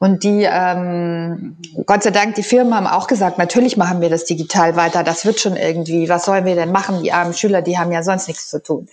[0.00, 4.24] Und die, ähm, Gott sei Dank, die Firmen haben auch gesagt, natürlich machen wir das
[4.24, 7.02] digital weiter, das wird schon irgendwie, was sollen wir denn machen?
[7.02, 8.88] Die armen Schüler, die haben ja sonst nichts zu tun.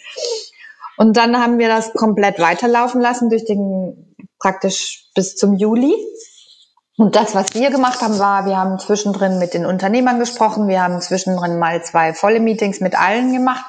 [0.97, 5.93] Und dann haben wir das komplett weiterlaufen lassen durch den, praktisch bis zum Juli.
[6.97, 10.81] Und das, was wir gemacht haben, war, wir haben zwischendrin mit den Unternehmern gesprochen, wir
[10.81, 13.65] haben zwischendrin mal zwei volle Meetings mit allen gemacht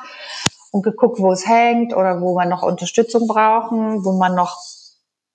[0.70, 4.56] und geguckt, wo es hängt oder wo man noch Unterstützung brauchen, wo man noch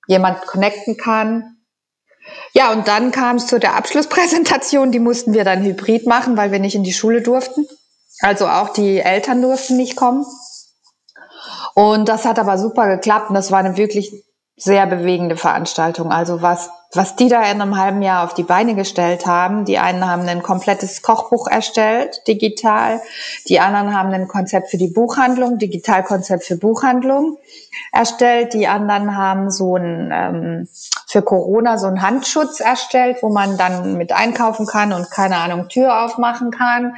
[0.07, 1.50] jemand connecten kann.
[2.53, 6.51] Ja, und dann kam es zu der Abschlusspräsentation, die mussten wir dann hybrid machen, weil
[6.51, 7.67] wir nicht in die Schule durften.
[8.21, 10.25] Also auch die Eltern durften nicht kommen.
[11.73, 14.11] Und das hat aber super geklappt und das war eine wirklich
[14.57, 16.11] sehr bewegende Veranstaltung.
[16.11, 19.65] Also was was die da in einem halben Jahr auf die Beine gestellt haben.
[19.65, 23.01] Die einen haben ein komplettes Kochbuch erstellt, digital.
[23.47, 27.38] Die anderen haben ein Konzept für die Buchhandlung, Digitalkonzept für Buchhandlung
[27.93, 28.54] erstellt.
[28.54, 30.67] Die anderen haben so ein, ähm,
[31.08, 35.69] für Corona so einen Handschutz erstellt, wo man dann mit einkaufen kann und keine Ahnung,
[35.69, 36.95] Tür aufmachen kann.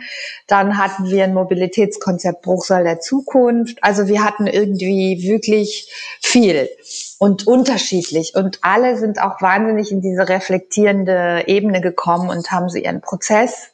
[0.47, 3.77] Dann hatten wir ein Mobilitätskonzept Bruchsal der Zukunft.
[3.83, 6.69] Also wir hatten irgendwie wirklich viel
[7.23, 8.35] und unterschiedlich.
[8.35, 13.69] Und alle sind auch wahnsinnig in diese reflektierende Ebene gekommen und haben so ihren Prozess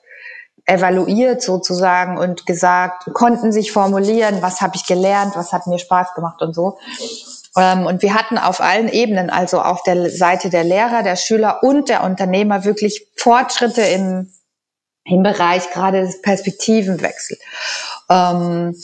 [0.65, 6.13] evaluiert sozusagen und gesagt, konnten sich formulieren, was habe ich gelernt, was hat mir Spaß
[6.13, 6.77] gemacht und so.
[7.57, 11.63] Ähm, und wir hatten auf allen Ebenen, also auf der Seite der Lehrer, der Schüler
[11.63, 14.31] und der Unternehmer wirklich Fortschritte im,
[15.05, 17.37] im Bereich gerade des Perspektivenwechsel.
[18.09, 18.75] Ähm,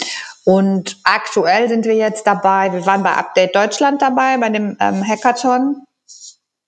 [0.43, 5.07] und aktuell sind wir jetzt dabei, wir waren bei Update Deutschland dabei, bei dem ähm,
[5.07, 5.85] Hackathon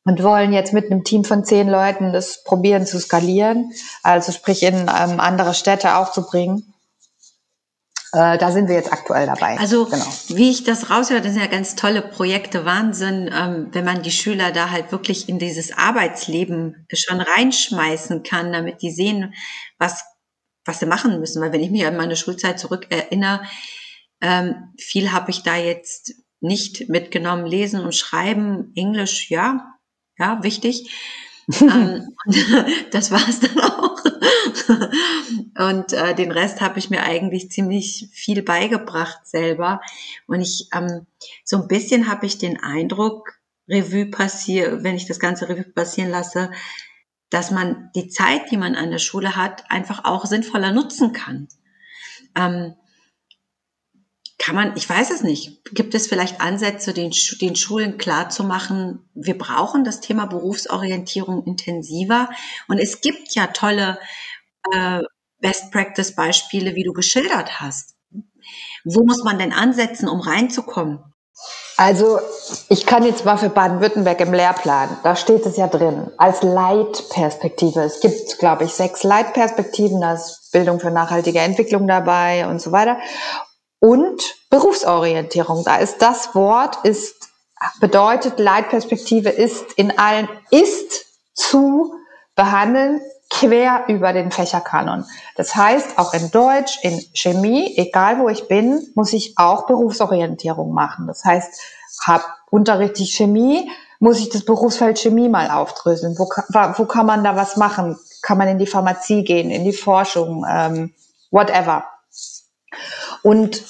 [0.07, 4.63] und wollen jetzt mit einem Team von zehn Leuten das probieren zu skalieren, also sprich
[4.63, 6.73] in ähm, andere Städte auch zu bringen.
[8.13, 9.59] Äh, da sind wir jetzt aktuell dabei.
[9.59, 10.05] Also genau.
[10.29, 14.11] wie ich das raushöre, das sind ja ganz tolle Projekte, Wahnsinn, ähm, wenn man die
[14.11, 19.33] Schüler da halt wirklich in dieses Arbeitsleben schon reinschmeißen kann, damit die sehen,
[19.77, 20.05] was
[20.63, 21.41] was sie machen müssen.
[21.41, 23.41] Weil wenn ich mich an meine Schulzeit zurück erinnere,
[24.21, 27.45] ähm, viel habe ich da jetzt nicht mitgenommen.
[27.45, 29.76] Lesen und Schreiben, Englisch, ja,
[30.17, 30.89] ja, wichtig.
[31.62, 32.15] ähm,
[32.91, 33.97] das war es dann auch.
[35.69, 39.82] und äh, den Rest habe ich mir eigentlich ziemlich viel beigebracht selber.
[40.27, 41.06] Und ich ähm,
[41.45, 43.34] so ein bisschen habe ich den Eindruck,
[43.69, 46.51] Revue passiert, wenn ich das ganze Revue passieren lasse,
[47.30, 51.47] dass man die Zeit, die man an der Schule hat, einfach auch sinnvoller nutzen kann.
[52.36, 52.75] Ähm,
[54.38, 59.38] kann man, ich weiß es nicht, gibt es vielleicht Ansätze, den, den Schulen klarzumachen, wir
[59.38, 62.30] brauchen das Thema Berufsorientierung intensiver
[62.67, 64.00] und es gibt ja tolle
[64.71, 65.02] äh,
[65.39, 67.95] Best-Practice-Beispiele, wie du geschildert hast.
[68.84, 71.00] Wo muss man denn ansetzen, um reinzukommen?
[71.76, 72.19] Also
[72.69, 77.82] ich kann jetzt mal für Baden-Württemberg im Lehrplan, da steht es ja drin, als Leitperspektive.
[77.82, 82.71] Es gibt, glaube ich, sechs Leitperspektiven, da ist Bildung für nachhaltige Entwicklung dabei und so
[82.71, 82.97] weiter.
[83.79, 87.29] Und Berufsorientierung, da ist das Wort, ist,
[87.79, 91.93] bedeutet Leitperspektive ist in allen, ist zu
[92.35, 95.05] behandeln, quer über den Fächerkanon.
[95.35, 100.73] Das heißt, auch in Deutsch, in Chemie, egal wo ich bin, muss ich auch Berufsorientierung
[100.73, 101.07] machen.
[101.07, 101.61] Das heißt,
[102.05, 106.17] hab unterrichte ich Chemie, muss ich das Berufsfeld Chemie mal aufdröseln.
[106.17, 107.97] Wo, wo kann man da was machen?
[108.21, 110.93] Kann man in die Pharmazie gehen, in die Forschung, ähm,
[111.31, 111.85] whatever.
[113.23, 113.63] Und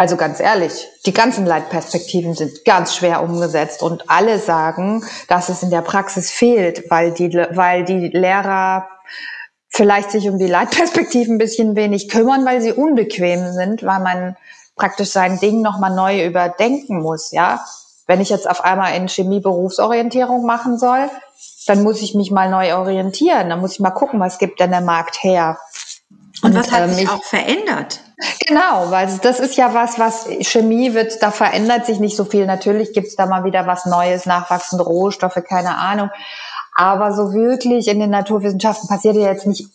[0.00, 5.64] Also ganz ehrlich, die ganzen Leitperspektiven sind ganz schwer umgesetzt und alle sagen, dass es
[5.64, 8.86] in der Praxis fehlt, weil die, weil die Lehrer
[9.70, 14.36] vielleicht sich um die Leitperspektiven ein bisschen wenig kümmern, weil sie unbequem sind, weil man
[14.76, 17.60] praktisch sein Ding nochmal neu überdenken muss, ja.
[18.06, 21.10] Wenn ich jetzt auf einmal in Chemie Berufsorientierung machen soll,
[21.66, 23.50] dann muss ich mich mal neu orientieren.
[23.50, 25.58] Dann muss ich mal gucken, was gibt denn der Markt her.
[26.40, 28.00] Und, und was hat ähm, sich auch verändert?
[28.46, 32.46] Genau, weil das ist ja was, was Chemie wird, da verändert sich nicht so viel.
[32.46, 36.10] Natürlich gibt's da mal wieder was Neues, nachwachsende Rohstoffe, keine Ahnung.
[36.74, 39.68] Aber so wirklich in den Naturwissenschaften passiert ja jetzt nicht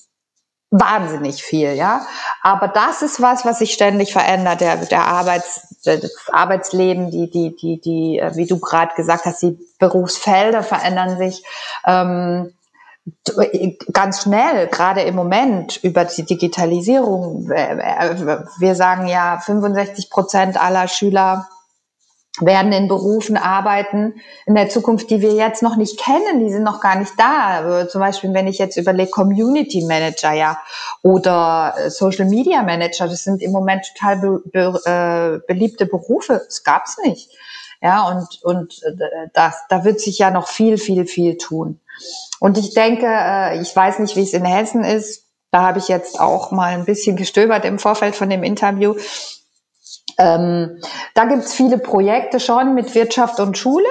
[0.72, 2.06] wahnsinnig viel, ja.
[2.42, 7.56] Aber das ist was, was sich ständig verändert, der, der Arbeits, das Arbeitsleben, die, die,
[7.56, 11.44] die, die, äh, wie du gerade gesagt hast, die Berufsfelder verändern sich.
[11.86, 12.54] Ähm,
[13.92, 17.50] ganz schnell, gerade im Moment über die Digitalisierung.
[17.50, 21.48] Wir sagen ja, 65 Prozent aller Schüler
[22.40, 24.16] werden in Berufen arbeiten
[24.48, 27.60] in der Zukunft, die wir jetzt noch nicht kennen, die sind noch gar nicht da.
[27.60, 30.58] Also zum Beispiel, wenn ich jetzt überlege, Community Manager, ja,
[31.04, 36.42] oder äh, Social Media Manager, das sind im Moment total be be äh, beliebte Berufe.
[36.46, 37.30] Das gab's nicht.
[37.82, 41.82] Ja, und, und äh, das, da wird sich ja noch viel, viel, viel tun.
[42.40, 45.26] Und ich denke, äh, ich weiß nicht, wie es in Hessen ist.
[45.52, 48.96] Da habe ich jetzt auch mal ein bisschen gestöbert im Vorfeld von dem Interview.
[50.18, 50.82] Ähm,
[51.14, 53.88] da gibt es viele Projekte schon mit Wirtschaft und Schule.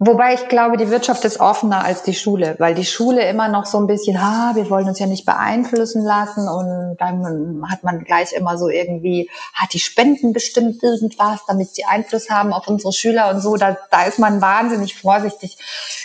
[0.00, 3.66] Wobei ich glaube, die Wirtschaft ist offener als die Schule, weil die Schule immer noch
[3.66, 8.04] so ein bisschen, ha, wir wollen uns ja nicht beeinflussen lassen und dann hat man
[8.04, 12.92] gleich immer so irgendwie, hat die spenden bestimmt irgendwas, damit sie Einfluss haben auf unsere
[12.92, 13.56] Schüler und so.
[13.56, 15.58] Da, da ist man wahnsinnig vorsichtig.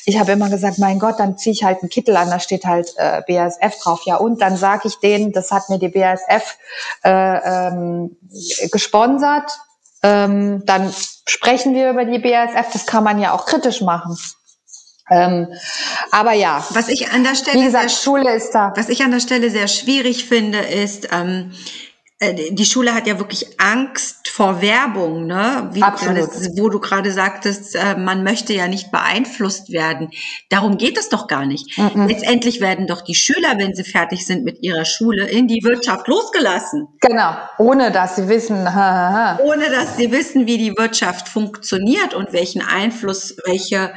[0.05, 2.65] Ich habe immer gesagt, mein Gott, dann ziehe ich halt einen Kittel an, da steht
[2.65, 4.01] halt äh, BASF drauf.
[4.05, 6.57] Ja, und dann sage ich denen, das hat mir die BASF
[7.03, 8.17] äh, ähm,
[8.71, 9.51] gesponsert
[10.03, 10.93] ähm, dann
[11.25, 12.71] sprechen wir über die BASF.
[12.73, 14.17] Das kann man ja auch kritisch machen.
[15.09, 15.47] Ähm,
[16.11, 16.65] aber ja.
[16.71, 18.73] Was ich an der Stelle, wie gesagt, Schule ist da.
[18.75, 21.92] Was ich an der Stelle sehr schwierig finde, ist, ähm, äh,
[22.31, 25.69] die Schule hat ja wirklich Angst vor Werbung, ne?
[25.73, 26.31] Wie Absolut.
[26.31, 30.09] Grade, wo du gerade sagtest, äh, man möchte ja nicht beeinflusst werden.
[30.49, 31.77] Darum geht es doch gar nicht.
[31.77, 32.07] Mhm.
[32.07, 36.07] Letztendlich werden doch die Schüler, wenn sie fertig sind mit ihrer Schule, in die Wirtschaft
[36.07, 36.87] losgelassen.
[37.01, 42.61] Genau, ohne dass sie wissen, ohne dass sie wissen, wie die Wirtschaft funktioniert und welchen
[42.61, 43.93] Einfluss welche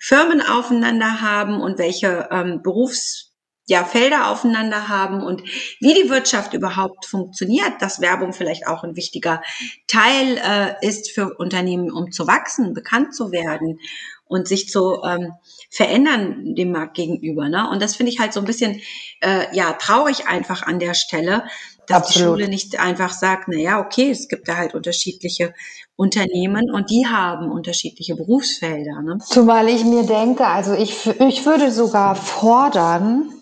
[0.00, 3.33] Firmen aufeinander haben und welche ähm, Berufs
[3.66, 5.42] ja, Felder aufeinander haben und
[5.80, 9.42] wie die Wirtschaft überhaupt funktioniert, dass Werbung vielleicht auch ein wichtiger
[9.86, 13.78] Teil äh, ist für Unternehmen, um zu wachsen, bekannt zu werden
[14.26, 15.32] und sich zu ähm,
[15.70, 17.48] verändern dem Markt gegenüber.
[17.48, 17.68] Ne?
[17.70, 18.80] Und das finde ich halt so ein bisschen
[19.20, 21.44] äh, ja traurig einfach an der Stelle,
[21.86, 22.16] dass Absolut.
[22.16, 25.54] die Schule nicht einfach sagt, na ja, okay, es gibt da halt unterschiedliche
[25.96, 29.02] Unternehmen und die haben unterschiedliche Berufsfelder.
[29.02, 29.18] Ne?
[29.24, 33.33] Zumal ich mir denke, also ich, ich würde sogar fordern,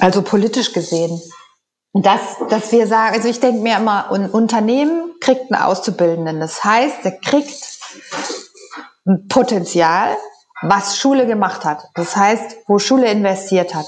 [0.00, 1.20] also politisch gesehen.
[1.92, 6.38] Dass, dass wir sagen, also ich denke mir immer, ein Unternehmen kriegt einen Auszubildenden.
[6.38, 7.80] Das heißt, er kriegt
[9.06, 10.16] ein Potenzial,
[10.62, 11.88] was Schule gemacht hat.
[11.94, 13.86] Das heißt, wo Schule investiert hat.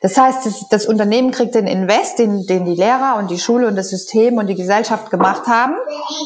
[0.00, 3.66] Das heißt, das, das Unternehmen kriegt den Invest, den, den die Lehrer und die Schule
[3.66, 5.74] und das System und die Gesellschaft gemacht haben.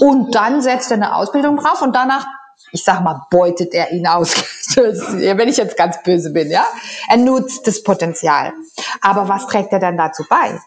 [0.01, 2.27] Und dann setzt er eine Ausbildung drauf und danach
[2.72, 4.35] ich sag mal, beutet er ihn aus.
[4.77, 6.64] Wenn ich jetzt ganz böse bin, ja.
[7.09, 8.53] Er nutzt das Potenzial.
[9.01, 10.59] Aber was trägt er dann dazu bei?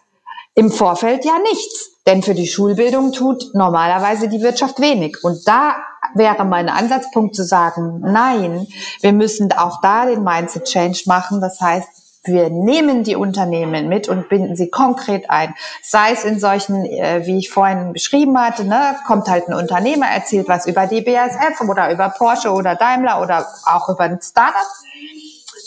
[0.54, 1.90] Im Vorfeld ja nichts.
[2.06, 5.18] Denn für die Schulbildung tut normalerweise die Wirtschaft wenig.
[5.24, 5.76] Und da
[6.14, 8.68] wäre mein Ansatzpunkt zu sagen, nein,
[9.00, 11.40] wir müssen auch da den Mindset Change machen.
[11.40, 11.88] Das heißt,
[12.26, 15.54] wir nehmen die Unternehmen mit und binden sie konkret ein.
[15.82, 20.06] Sei es in solchen, äh, wie ich vorhin beschrieben hatte, ne, kommt halt ein Unternehmer,
[20.06, 24.60] erzählt was über die BASF oder über Porsche oder Daimler oder auch über ein Startup.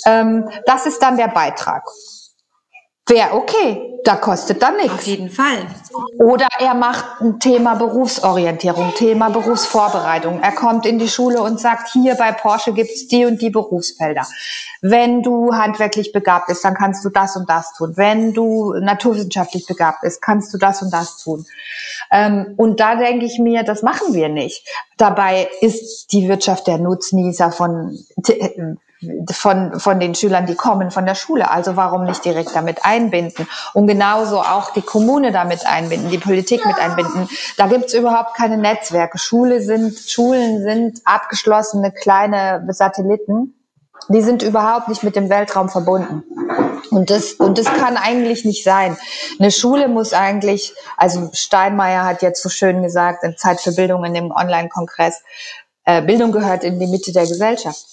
[0.06, 1.84] Ähm, das ist dann der Beitrag.
[3.10, 4.94] Wäre okay, da kostet dann nichts.
[4.94, 5.66] Auf jeden Fall.
[6.20, 10.42] Oder er macht ein Thema Berufsorientierung, Thema Berufsvorbereitung.
[10.42, 14.28] Er kommt in die Schule und sagt, hier bei Porsche gibt's die und die Berufsfelder.
[14.82, 17.94] Wenn du handwerklich begabt bist, dann kannst du das und das tun.
[17.96, 21.46] Wenn du naturwissenschaftlich begabt bist, kannst du das und das tun.
[22.12, 24.68] Ähm, und da denke ich mir, das machen wir nicht.
[24.98, 27.98] Dabei ist die Wirtschaft der Nutznießer von
[29.32, 31.50] von, von den Schülern, die kommen von der Schule.
[31.50, 33.48] Also warum nicht direkt damit einbinden?
[33.74, 37.30] Und genauso auch die Kommune damit einbinden, die Politik mit einbinden.
[37.58, 39.18] Da gibt's überhaupt keine Netzwerke.
[39.18, 43.56] Schule sind, Schulen sind abgeschlossene kleine Satelliten.
[44.10, 46.24] Die sind überhaupt nicht mit dem Weltraum verbunden.
[46.90, 48.98] Und das, und das kann eigentlich nicht sein.
[49.40, 54.04] Eine Schule muss eigentlich, also Steinmeier hat jetzt so schön gesagt, in Zeit für Bildung
[54.06, 55.22] in dem Online-Kongress,
[55.86, 57.86] äh, Bildung gehört in die Mitte der Gesellschaft.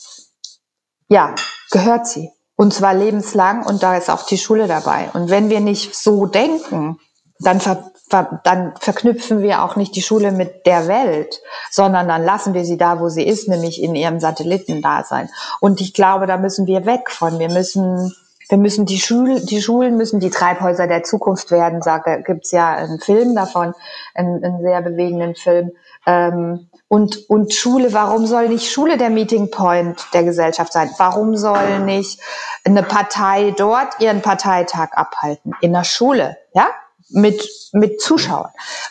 [1.09, 1.35] Ja,
[1.71, 2.31] gehört sie.
[2.57, 5.11] Und zwar lebenslang und da ist auch die Schule dabei.
[5.13, 6.99] Und wenn wir nicht so denken,
[7.39, 11.41] dann, ver, ver, dann verknüpfen wir auch nicht die Schule mit der Welt,
[11.71, 15.29] sondern dann lassen wir sie da, wo sie ist, nämlich in ihrem Satellitendasein.
[15.61, 17.39] Und ich glaube, da müssen wir weg von.
[17.39, 18.15] Wir müssen
[18.49, 22.75] wir müssen die Schul die Schulen müssen die Treibhäuser der Zukunft werden, sagt, gibt's ja
[22.75, 23.75] einen Film davon,
[24.15, 25.73] einen, einen sehr bewegenden Film.
[26.07, 30.91] Ähm, und, und Schule, warum soll nicht Schule der Meeting Point der Gesellschaft sein?
[30.99, 32.21] Warum soll nicht
[32.65, 35.53] eine Partei dort ihren Parteitag abhalten?
[35.61, 36.69] In der Schule, ja?
[37.09, 38.51] Mit, mit Zuschauern.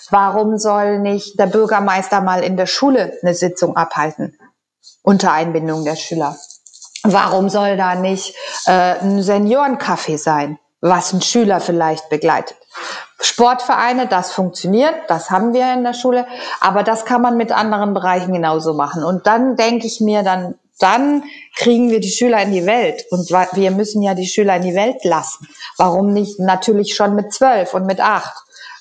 [0.09, 4.37] Warum soll nicht der Bürgermeister mal in der Schule eine Sitzung abhalten?
[5.03, 6.37] Unter Einbindung der Schüler.
[7.03, 8.35] Warum soll da nicht
[8.65, 10.57] äh, ein Seniorencafé sein,
[10.89, 12.57] was ein Schüler vielleicht begleitet?
[13.19, 16.27] Sportvereine, das funktioniert, das haben wir in der Schule,
[16.59, 19.03] aber das kann man mit anderen Bereichen genauso machen.
[19.03, 21.23] Und dann denke ich mir, dann, dann
[21.57, 23.05] kriegen wir die Schüler in die Welt.
[23.09, 25.47] Und wir müssen ja die Schüler in die Welt lassen.
[25.77, 28.35] Warum nicht natürlich schon mit zwölf und mit acht?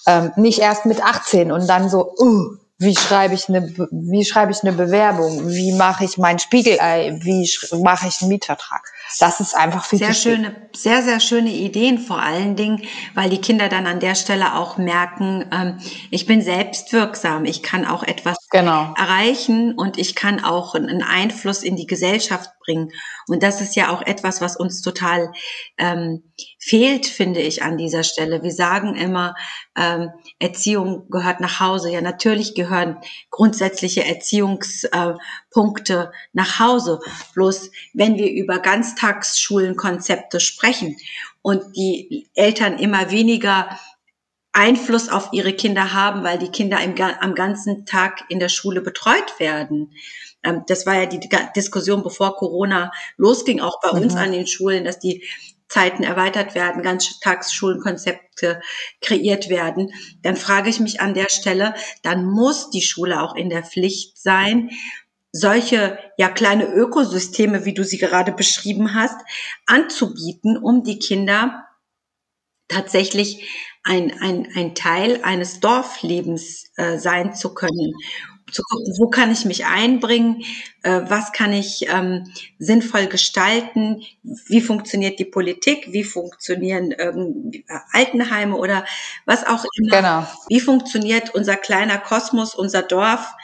[0.07, 4.53] Ähm, nicht erst mit 18 und dann so, uh, wie schreibe ich eine, wie schreibe
[4.53, 5.49] ich eine Bewerbung?
[5.49, 7.19] Wie mache ich mein Spiegelei?
[7.23, 7.49] Wie
[7.83, 8.83] mache ich einen Mietvertrag?
[9.21, 12.83] Das ist einfach viel sehr schöne, sehr sehr schöne Ideen vor allen Dingen,
[13.15, 15.79] weil die Kinder dann an der Stelle auch merken, ähm,
[16.11, 18.95] ich bin selbstwirksam, ich kann auch etwas genau.
[18.97, 22.93] erreichen und ich kann auch einen Einfluss in die Gesellschaft bringen.
[23.29, 25.33] Und das ist ja auch etwas, was uns total
[25.79, 26.25] ähm,
[26.59, 28.43] fehlt, finde ich, an dieser Stelle.
[28.43, 29.35] Wir sagen immer,
[29.77, 31.91] ähm, Erziehung gehört nach Hause.
[31.91, 32.99] Ja, natürlich gehören
[33.31, 37.01] grundsätzliche Erziehungspunkte äh, nach Hause.
[37.35, 40.97] Bloß wenn wir über Ganztagsschulenkonzepte sprechen
[41.43, 43.79] und die Eltern immer weniger
[44.55, 48.81] Einfluss auf ihre Kinder haben, weil die Kinder im, am ganzen Tag in der Schule
[48.81, 49.93] betreut werden.
[50.45, 51.21] Ähm, das war ja die
[51.57, 54.05] Diskussion, bevor Corona losging, auch bei mhm.
[54.05, 55.25] uns an den Schulen, dass die
[55.69, 58.61] Zeiten erweitert werden, Ganztagsschulenkonzepte
[59.01, 59.91] kreiert werden,
[60.23, 64.19] dann frage ich mich an der Stelle, dann muss die Schule auch in der Pflicht
[64.19, 64.71] sein,
[65.33, 69.19] solche ja kleine Ökosysteme, wie du sie gerade beschrieben hast,
[69.67, 71.65] anzubieten, um die Kinder
[72.69, 73.51] tatsächlich
[73.83, 77.95] ein, ein, ein Teil eines Dorflebens äh, sein zu können
[78.55, 80.43] zu gucken, wo kann ich mich einbringen,
[80.83, 87.51] äh, was kann ich ähm, sinnvoll gestalten, wie funktioniert die Politik, wie funktionieren ähm,
[87.93, 88.85] Altenheime oder
[89.27, 89.97] was auch immer.
[89.97, 90.27] Genau.
[90.49, 93.35] Wie funktioniert unser kleiner Kosmos, unser Dorf,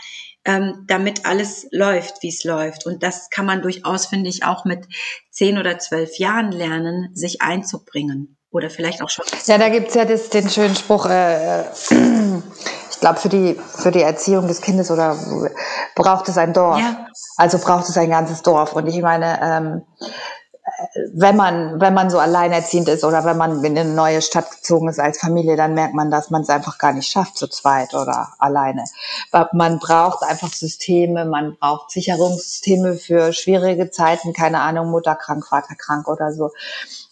[0.44, 2.86] ähm, damit alles läuft, wie es läuft.
[2.86, 4.86] Und das kann man durchaus, finde ich, auch mit
[5.30, 8.36] zehn oder zwölf Jahren lernen, sich einzubringen.
[8.52, 9.24] Oder vielleicht auch schon.
[9.46, 11.64] Ja, da gibt's ja das, den schönen Spruch, äh,
[13.01, 15.16] ich glaube, für die, für die Erziehung des Kindes oder
[15.94, 16.78] braucht es ein Dorf.
[16.78, 17.07] Ja.
[17.38, 18.74] Also braucht es ein ganzes Dorf.
[18.74, 19.82] Und ich meine, ähm,
[21.14, 24.90] wenn man, wenn man so alleinerziehend ist oder wenn man in eine neue Stadt gezogen
[24.90, 27.94] ist als Familie, dann merkt man, dass man es einfach gar nicht schafft, zu zweit
[27.94, 28.84] oder alleine.
[29.53, 35.74] Man braucht einfach Systeme, man braucht Sicherungssysteme für schwierige Zeiten, keine Ahnung, Mutter krank, Vater
[35.74, 36.51] krank oder so.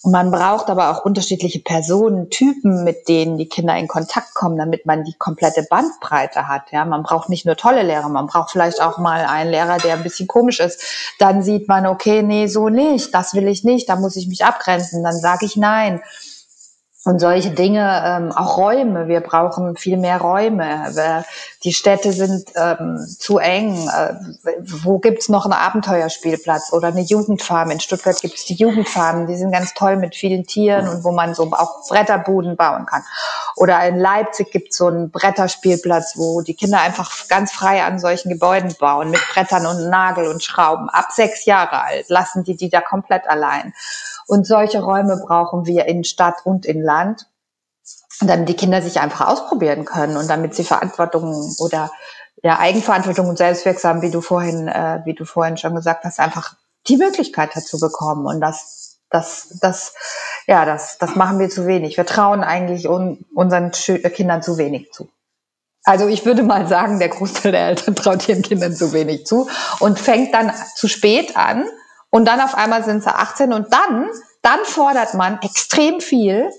[0.04, 4.86] Man braucht aber auch unterschiedliche Personen, Typen, mit denen die Kinder in Kontakt kommen, damit
[4.86, 6.70] man die komplette Bandbreite hat.
[6.70, 9.94] Ja, man braucht nicht nur tolle Lehrer, man braucht vielleicht auch mal einen Lehrer, der
[9.94, 10.80] ein bisschen komisch ist.
[11.18, 14.44] Dann sieht man, okay, nee, so nicht, das will ich nicht, da muss ich mich
[14.44, 15.02] abgrenzen.
[15.02, 16.00] Dann sage ich nein
[17.04, 19.06] und solche Dinge, ähm, auch Räume.
[19.06, 21.24] Wir brauchen viel mehr Räume.
[21.62, 23.88] Die Städte sind ähm, zu eng.
[23.88, 24.14] Äh,
[24.60, 27.70] wo gibt's noch einen Abenteuerspielplatz oder eine Jugendfarm?
[27.70, 31.34] In Stuttgart gibt's die Jugendfarmen, die sind ganz toll mit vielen Tieren und wo man
[31.34, 33.04] so auch Bretterbuden bauen kann.
[33.54, 38.28] Oder in Leipzig gibt's so einen Bretterspielplatz, wo die Kinder einfach ganz frei an solchen
[38.28, 40.88] Gebäuden bauen, mit Brettern und Nagel und Schrauben.
[40.88, 43.72] Ab sechs Jahre alt lassen die die da komplett allein.
[44.28, 47.26] Und solche Räume brauchen wir in Stadt und in Land,
[48.20, 51.90] damit die Kinder sich einfach ausprobieren können und damit sie Verantwortung oder
[52.42, 56.54] ja, Eigenverantwortung und selbstwirksam, wie du vorhin, äh, wie du vorhin schon gesagt hast, einfach
[56.88, 58.26] die Möglichkeit dazu bekommen.
[58.26, 59.94] Und das, das, das,
[60.46, 61.96] ja, das, das machen wir zu wenig.
[61.96, 65.08] Wir trauen eigentlich un, unseren Kindern zu wenig zu.
[65.84, 69.48] Also ich würde mal sagen, der Großteil der Eltern traut ihren Kindern zu wenig zu
[69.80, 71.66] und fängt dann zu spät an,
[72.10, 74.08] und dann auf einmal sind sie 18 und dann,
[74.42, 76.50] dann fordert man extrem viel,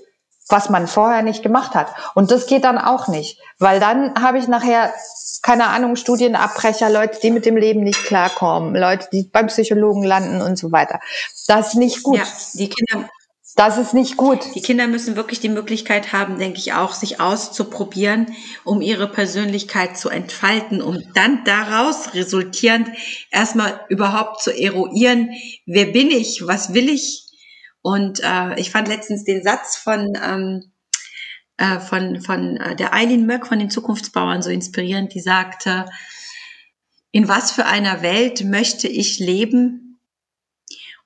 [0.47, 1.93] was man vorher nicht gemacht hat.
[2.15, 4.93] Und das geht dann auch nicht, weil dann habe ich nachher
[5.41, 10.41] keine Ahnung, Studienabbrecher, Leute, die mit dem Leben nicht klarkommen, Leute, die beim Psychologen landen
[10.41, 10.99] und so weiter.
[11.47, 12.17] Das ist nicht gut.
[12.17, 12.23] Ja,
[12.53, 13.09] die Kinder
[13.59, 14.55] Das ist nicht gut.
[14.55, 18.33] Die Kinder müssen wirklich die Möglichkeit haben, denke ich auch, sich auszuprobieren,
[18.63, 22.87] um ihre Persönlichkeit zu entfalten, um dann daraus resultierend
[23.31, 25.31] erstmal überhaupt zu eruieren,
[25.65, 27.25] wer bin ich, was will ich.
[27.81, 30.71] Und äh, ich fand letztens den Satz von, ähm,
[31.57, 35.83] äh, von, von äh, der Eileen Möck von den Zukunftsbauern so inspirierend, die sagte,
[37.11, 39.99] in was für einer Welt möchte ich leben?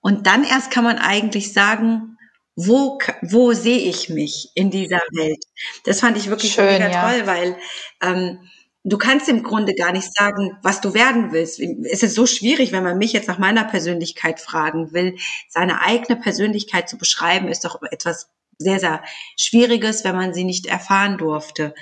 [0.02, 2.14] Und dann erst kann man eigentlich sagen,
[2.56, 5.44] wo, wo sehe ich mich in dieser Welt?
[5.86, 7.10] Das fand ich wirklich Schön, mega ja.
[7.10, 7.58] toll, weil
[8.02, 8.40] ähm,
[8.84, 11.60] du kannst im Grunde gar nicht sagen, was du werden willst.
[11.60, 15.18] Es ist so schwierig, wenn man mich jetzt nach meiner Persönlichkeit fragen will.
[15.50, 18.30] Seine eigene Persönlichkeit zu beschreiben, ist doch etwas
[18.60, 19.04] sehr, sehr
[19.38, 21.74] Schwieriges, wenn man sie nicht erfahren durfte.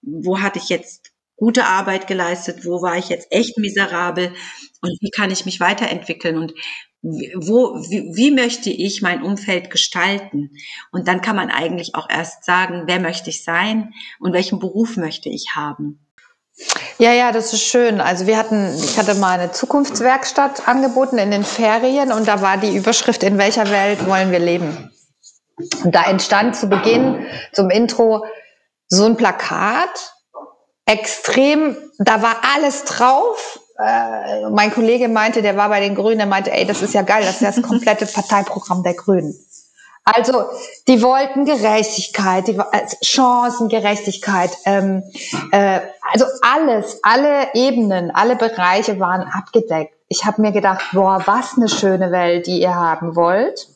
[0.00, 1.03] Wo hatte ich jetzt
[1.36, 2.64] gute Arbeit geleistet?
[2.64, 4.32] Wo war ich jetzt echt miserabel?
[4.80, 6.38] Und wie kann ich mich weiterentwickeln?
[6.38, 6.54] Und
[7.02, 10.50] wo, wie, wie möchte ich mein Umfeld gestalten?
[10.90, 14.96] Und dann kann man eigentlich auch erst sagen, wer möchte ich sein und welchen Beruf
[14.96, 16.00] möchte ich haben.
[16.98, 18.00] Ja, ja, das ist schön.
[18.00, 22.56] Also wir hatten, ich hatte mal eine Zukunftswerkstatt angeboten in den Ferien und da war
[22.56, 24.90] die Überschrift, in welcher Welt wollen wir leben?
[25.84, 28.24] Und da entstand zu Beginn zum Intro
[28.88, 30.14] so ein Plakat,
[30.86, 36.26] extrem, da war alles drauf, äh, mein Kollege meinte, der war bei den Grünen, der
[36.26, 39.34] meinte, ey, das ist ja geil, das ist das komplette Parteiprogramm der Grünen.
[40.04, 40.44] Also
[40.86, 45.02] die wollten Gerechtigkeit, die, äh, Chancengerechtigkeit, ähm,
[45.50, 45.80] äh,
[46.12, 49.94] also alles, alle Ebenen, alle Bereiche waren abgedeckt.
[50.08, 53.68] Ich habe mir gedacht, boah, was eine schöne Welt, die ihr haben wollt.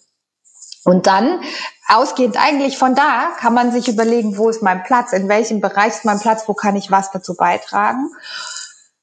[0.85, 1.41] Und dann,
[1.89, 5.95] ausgehend eigentlich von da, kann man sich überlegen, wo ist mein Platz, in welchem Bereich
[5.95, 8.11] ist mein Platz, wo kann ich was dazu beitragen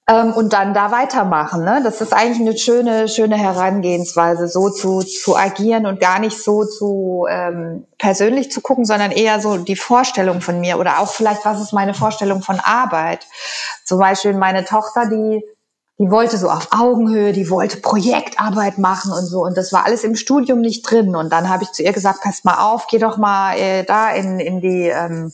[0.07, 1.63] ähm, und dann da weitermachen.
[1.63, 1.82] Ne?
[1.84, 6.63] Das ist eigentlich eine schöne, schöne Herangehensweise, so zu, zu agieren und gar nicht so
[6.63, 11.43] zu ähm, persönlich zu gucken, sondern eher so die Vorstellung von mir oder auch vielleicht,
[11.45, 13.26] was ist meine Vorstellung von Arbeit.
[13.84, 15.43] Zum Beispiel meine Tochter, die
[15.98, 19.43] die wollte so auf Augenhöhe, die wollte Projektarbeit machen und so.
[19.43, 21.16] Und das war alles im Studium nicht drin.
[21.16, 24.12] Und dann habe ich zu ihr gesagt, pass mal auf, geh doch mal äh, da
[24.12, 25.32] in, in die ähm,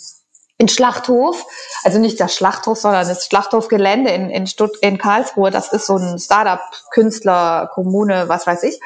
[0.61, 1.43] in Schlachthof,
[1.83, 5.49] also nicht das Schlachthof, sondern das Schlachthofgelände in, in, Stutt in Karlsruhe.
[5.49, 8.79] Das ist so ein Startup, Künstler, Kommune, was weiß ich.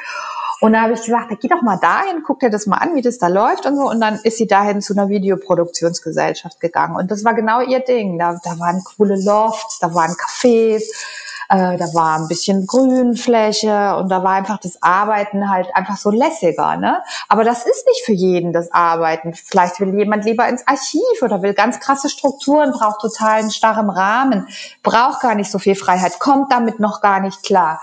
[0.62, 3.02] Und da habe ich gesagt, geh doch mal dahin, guck dir das mal an, wie
[3.02, 3.90] das da läuft und so.
[3.90, 6.96] Und dann ist sie dahin zu einer Videoproduktionsgesellschaft gegangen.
[6.96, 8.18] Und das war genau ihr Ding.
[8.18, 10.84] Da, da waren coole Lofts, da waren Cafés,
[11.48, 16.10] äh, da war ein bisschen Grünfläche und da war einfach das Arbeiten halt einfach so
[16.10, 16.76] lässiger.
[16.76, 17.02] Ne?
[17.28, 19.34] Aber das ist nicht für jeden das Arbeiten.
[19.34, 23.90] Vielleicht will jemand lieber ins Archiv oder will ganz krasse Strukturen, braucht total einen starren
[23.90, 24.48] Rahmen,
[24.82, 27.80] braucht gar nicht so viel Freiheit, kommt damit noch gar nicht klar.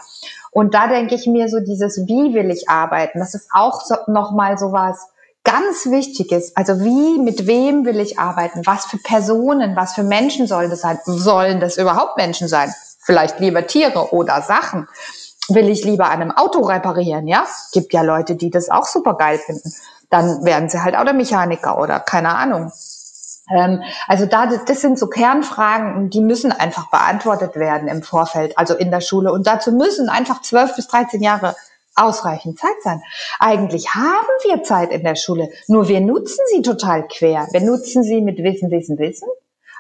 [0.51, 3.19] Und da denke ich mir so dieses, wie will ich arbeiten?
[3.19, 5.09] Das ist auch so, nochmal so was
[5.43, 6.55] ganz Wichtiges.
[6.55, 8.65] Also wie, mit wem will ich arbeiten?
[8.65, 10.99] Was für Personen, was für Menschen sollen das sein?
[11.05, 12.73] Sollen das überhaupt Menschen sein?
[13.05, 14.87] Vielleicht lieber Tiere oder Sachen.
[15.49, 17.45] Will ich lieber an einem Auto reparieren, ja?
[17.73, 19.73] Gibt ja Leute, die das auch super geil finden.
[20.09, 22.71] Dann werden sie halt Automechaniker oder keine Ahnung.
[23.51, 28.73] Ähm, also da, das sind so Kernfragen die müssen einfach beantwortet werden im Vorfeld, also
[28.73, 29.33] in der Schule.
[29.33, 31.55] Und dazu müssen einfach zwölf bis 13 Jahre
[31.95, 33.01] ausreichend Zeit sein.
[33.39, 37.47] Eigentlich haben wir Zeit in der Schule, nur wir nutzen sie total quer.
[37.51, 39.27] Wir nutzen sie mit Wissen, Wissen, Wissen,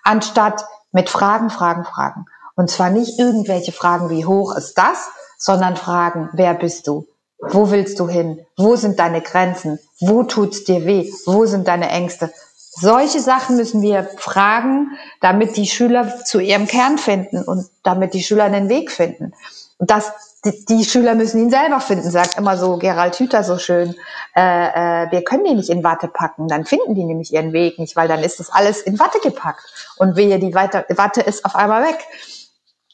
[0.03, 2.25] anstatt mit Fragen, Fragen, Fragen.
[2.55, 7.07] Und zwar nicht irgendwelche Fragen, wie hoch ist das, sondern Fragen, wer bist du?
[7.39, 8.45] Wo willst du hin?
[8.55, 9.79] Wo sind deine Grenzen?
[9.99, 11.11] Wo tut's dir weh?
[11.25, 12.31] Wo sind deine Ängste?
[12.75, 18.23] Solche Sachen müssen wir fragen, damit die Schüler zu ihrem Kern finden und damit die
[18.23, 19.33] Schüler einen Weg finden.
[19.77, 20.11] Und das,
[20.45, 23.95] die, die Schüler müssen ihn selber finden, sagt immer so Gerald Hüther so schön.
[24.35, 27.77] Äh, äh, wir können die nicht in Watte packen, dann finden die nämlich ihren Weg
[27.77, 31.55] nicht, weil dann ist das alles in Watte gepackt und wehe, die Watte ist auf
[31.55, 31.99] einmal weg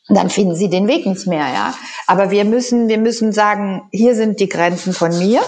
[0.10, 1.74] dann finden sie den Weg nicht mehr, ja.
[2.08, 5.42] Aber wir müssen, wir müssen sagen, hier sind die Grenzen von mir.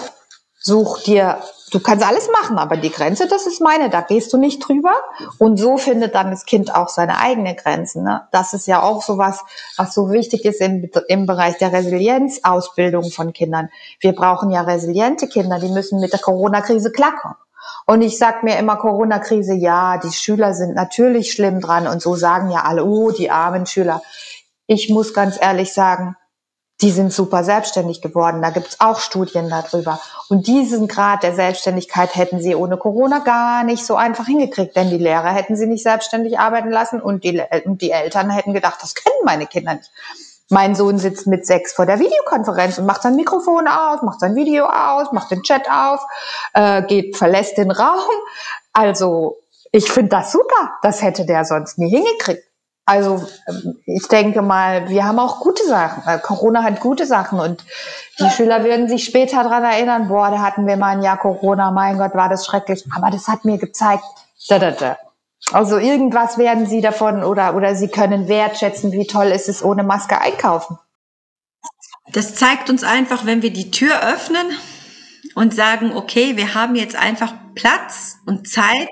[0.59, 1.39] Such dir,
[1.71, 4.93] du kannst alles machen, aber die Grenze, das ist meine, da gehst du nicht drüber.
[5.39, 8.03] Und so findet dann das Kind auch seine eigenen Grenzen.
[8.03, 8.27] Ne?
[8.31, 9.43] Das ist ja auch so was,
[9.77, 13.69] was so wichtig ist im, im Bereich der Resilienzausbildung von Kindern.
[13.99, 17.37] Wir brauchen ja resiliente Kinder, die müssen mit der Corona-Krise klarkommen.
[17.87, 22.15] Und ich sag mir immer Corona-Krise, ja, die Schüler sind natürlich schlimm dran und so
[22.15, 24.01] sagen ja alle, oh, die armen Schüler
[24.71, 26.15] ich muss ganz ehrlich sagen,
[26.79, 28.41] die sind super selbstständig geworden.
[28.41, 29.99] Da gibt's auch Studien darüber.
[30.29, 34.89] Und diesen Grad der Selbstständigkeit hätten sie ohne Corona gar nicht so einfach hingekriegt, denn
[34.89, 38.81] die Lehrer hätten sie nicht selbstständig arbeiten lassen und die, und die Eltern hätten gedacht,
[38.81, 39.91] das können meine Kinder nicht.
[40.49, 44.35] Mein Sohn sitzt mit sechs vor der Videokonferenz und macht sein Mikrofon aus, macht sein
[44.35, 45.99] Video aus, macht den Chat auf,
[46.53, 47.99] äh, geht, verlässt den Raum.
[48.71, 49.35] Also
[49.73, 50.71] ich finde das super.
[50.81, 52.50] Das hätte der sonst nie hingekriegt.
[52.91, 56.03] Also ähm, ich denke mal, wir haben auch gute Sachen.
[56.21, 57.63] Corona hat gute Sachen und
[58.19, 61.71] die Schüler würden sich später daran erinnern, boah, da hatten wir mal ein Jahr Corona,
[61.71, 62.83] mein Gott, war das schrecklich.
[62.93, 64.03] Aber das hat mir gezeigt,
[64.49, 64.97] da, da, da.
[65.53, 69.83] Also irgendwas werden sie davon oder, oder sie können wertschätzen, wie toll ist es ohne
[69.83, 70.77] Maske einkaufen.
[72.11, 74.51] Das zeigt uns einfach, wenn wir die Tür öffnen
[75.35, 78.89] und sagen, okay, wir haben jetzt einfach Platz und Zeit,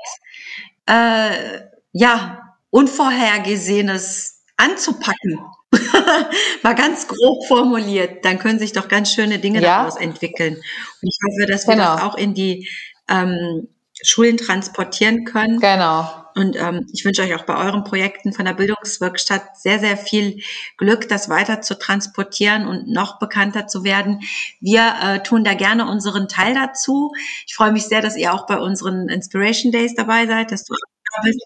[0.86, 1.60] äh,
[1.92, 5.40] ja, Unvorhergesehenes anzupacken.
[6.64, 9.80] Mal ganz grob formuliert, dann können sich doch ganz schöne Dinge ja.
[9.80, 10.56] daraus entwickeln.
[10.56, 11.96] Und ich hoffe, dass wir genau.
[11.96, 12.68] das auch in die
[13.08, 13.68] ähm,
[14.04, 15.60] Schulen transportieren können.
[15.60, 16.10] Genau.
[16.36, 20.42] Und ähm, ich wünsche euch auch bei euren Projekten von der Bildungswerkstatt sehr, sehr viel
[20.78, 24.22] Glück, das weiter zu transportieren und noch bekannter zu werden.
[24.62, 27.12] Wir äh, tun da gerne unseren Teil dazu.
[27.46, 30.74] Ich freue mich sehr, dass ihr auch bei unseren Inspiration Days dabei seid, dass du
[30.74, 31.42] da bist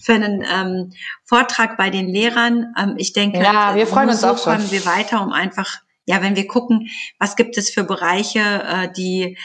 [0.00, 0.92] für einen ähm,
[1.24, 2.74] Vortrag bei den Lehrern.
[2.78, 4.54] Ähm, ich denke, ja, wir freuen uns so auch schon.
[4.54, 6.88] kommen wir weiter, um einfach, ja, wenn wir gucken,
[7.18, 9.38] was gibt es für Bereiche, äh, die,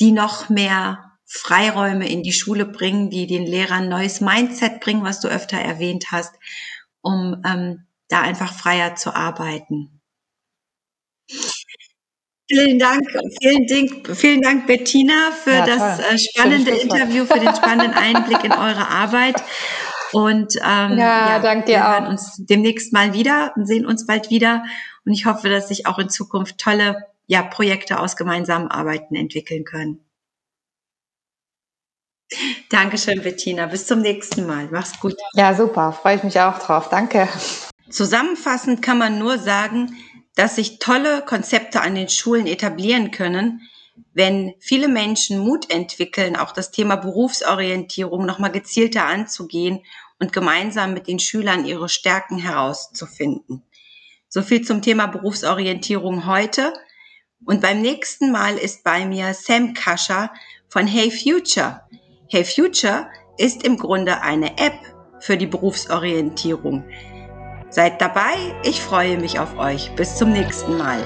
[0.00, 5.20] die noch mehr Freiräume in die Schule bringen, die den Lehrern neues Mindset bringen, was
[5.20, 6.34] du öfter erwähnt hast,
[7.00, 9.93] um ähm, da einfach freier zu arbeiten.
[12.46, 13.08] Vielen Dank,
[13.40, 18.44] vielen Dank, vielen Dank, Bettina, für ja, das äh, spannende Interview, für den spannenden Einblick
[18.44, 19.42] in eure Arbeit.
[20.12, 21.92] Und ähm, ja, ja danke dir wir auch.
[21.92, 24.64] hören uns demnächst mal wieder und sehen uns bald wieder.
[25.06, 29.64] Und ich hoffe, dass sich auch in Zukunft tolle ja, Projekte aus gemeinsamen Arbeiten entwickeln
[29.64, 30.04] können.
[32.70, 33.66] Dankeschön, Bettina.
[33.66, 34.68] Bis zum nächsten Mal.
[34.70, 35.14] Mach's gut.
[35.34, 35.92] Ja, super.
[35.92, 36.88] Freue ich mich auch drauf.
[36.90, 37.28] Danke.
[37.90, 39.96] Zusammenfassend kann man nur sagen,
[40.34, 43.68] dass sich tolle Konzepte an den Schulen etablieren können,
[44.12, 49.80] wenn viele Menschen Mut entwickeln, auch das Thema Berufsorientierung nochmal gezielter anzugehen
[50.18, 53.62] und gemeinsam mit den Schülern ihre Stärken herauszufinden.
[54.28, 56.72] So viel zum Thema Berufsorientierung heute.
[57.44, 60.32] Und beim nächsten Mal ist bei mir Sam Kascher
[60.68, 61.82] von Hey Future.
[62.28, 63.08] Hey Future
[63.38, 64.78] ist im Grunde eine App
[65.20, 66.84] für die Berufsorientierung.
[67.74, 69.90] Seid dabei, ich freue mich auf euch.
[69.96, 71.02] Bis zum nächsten Mal.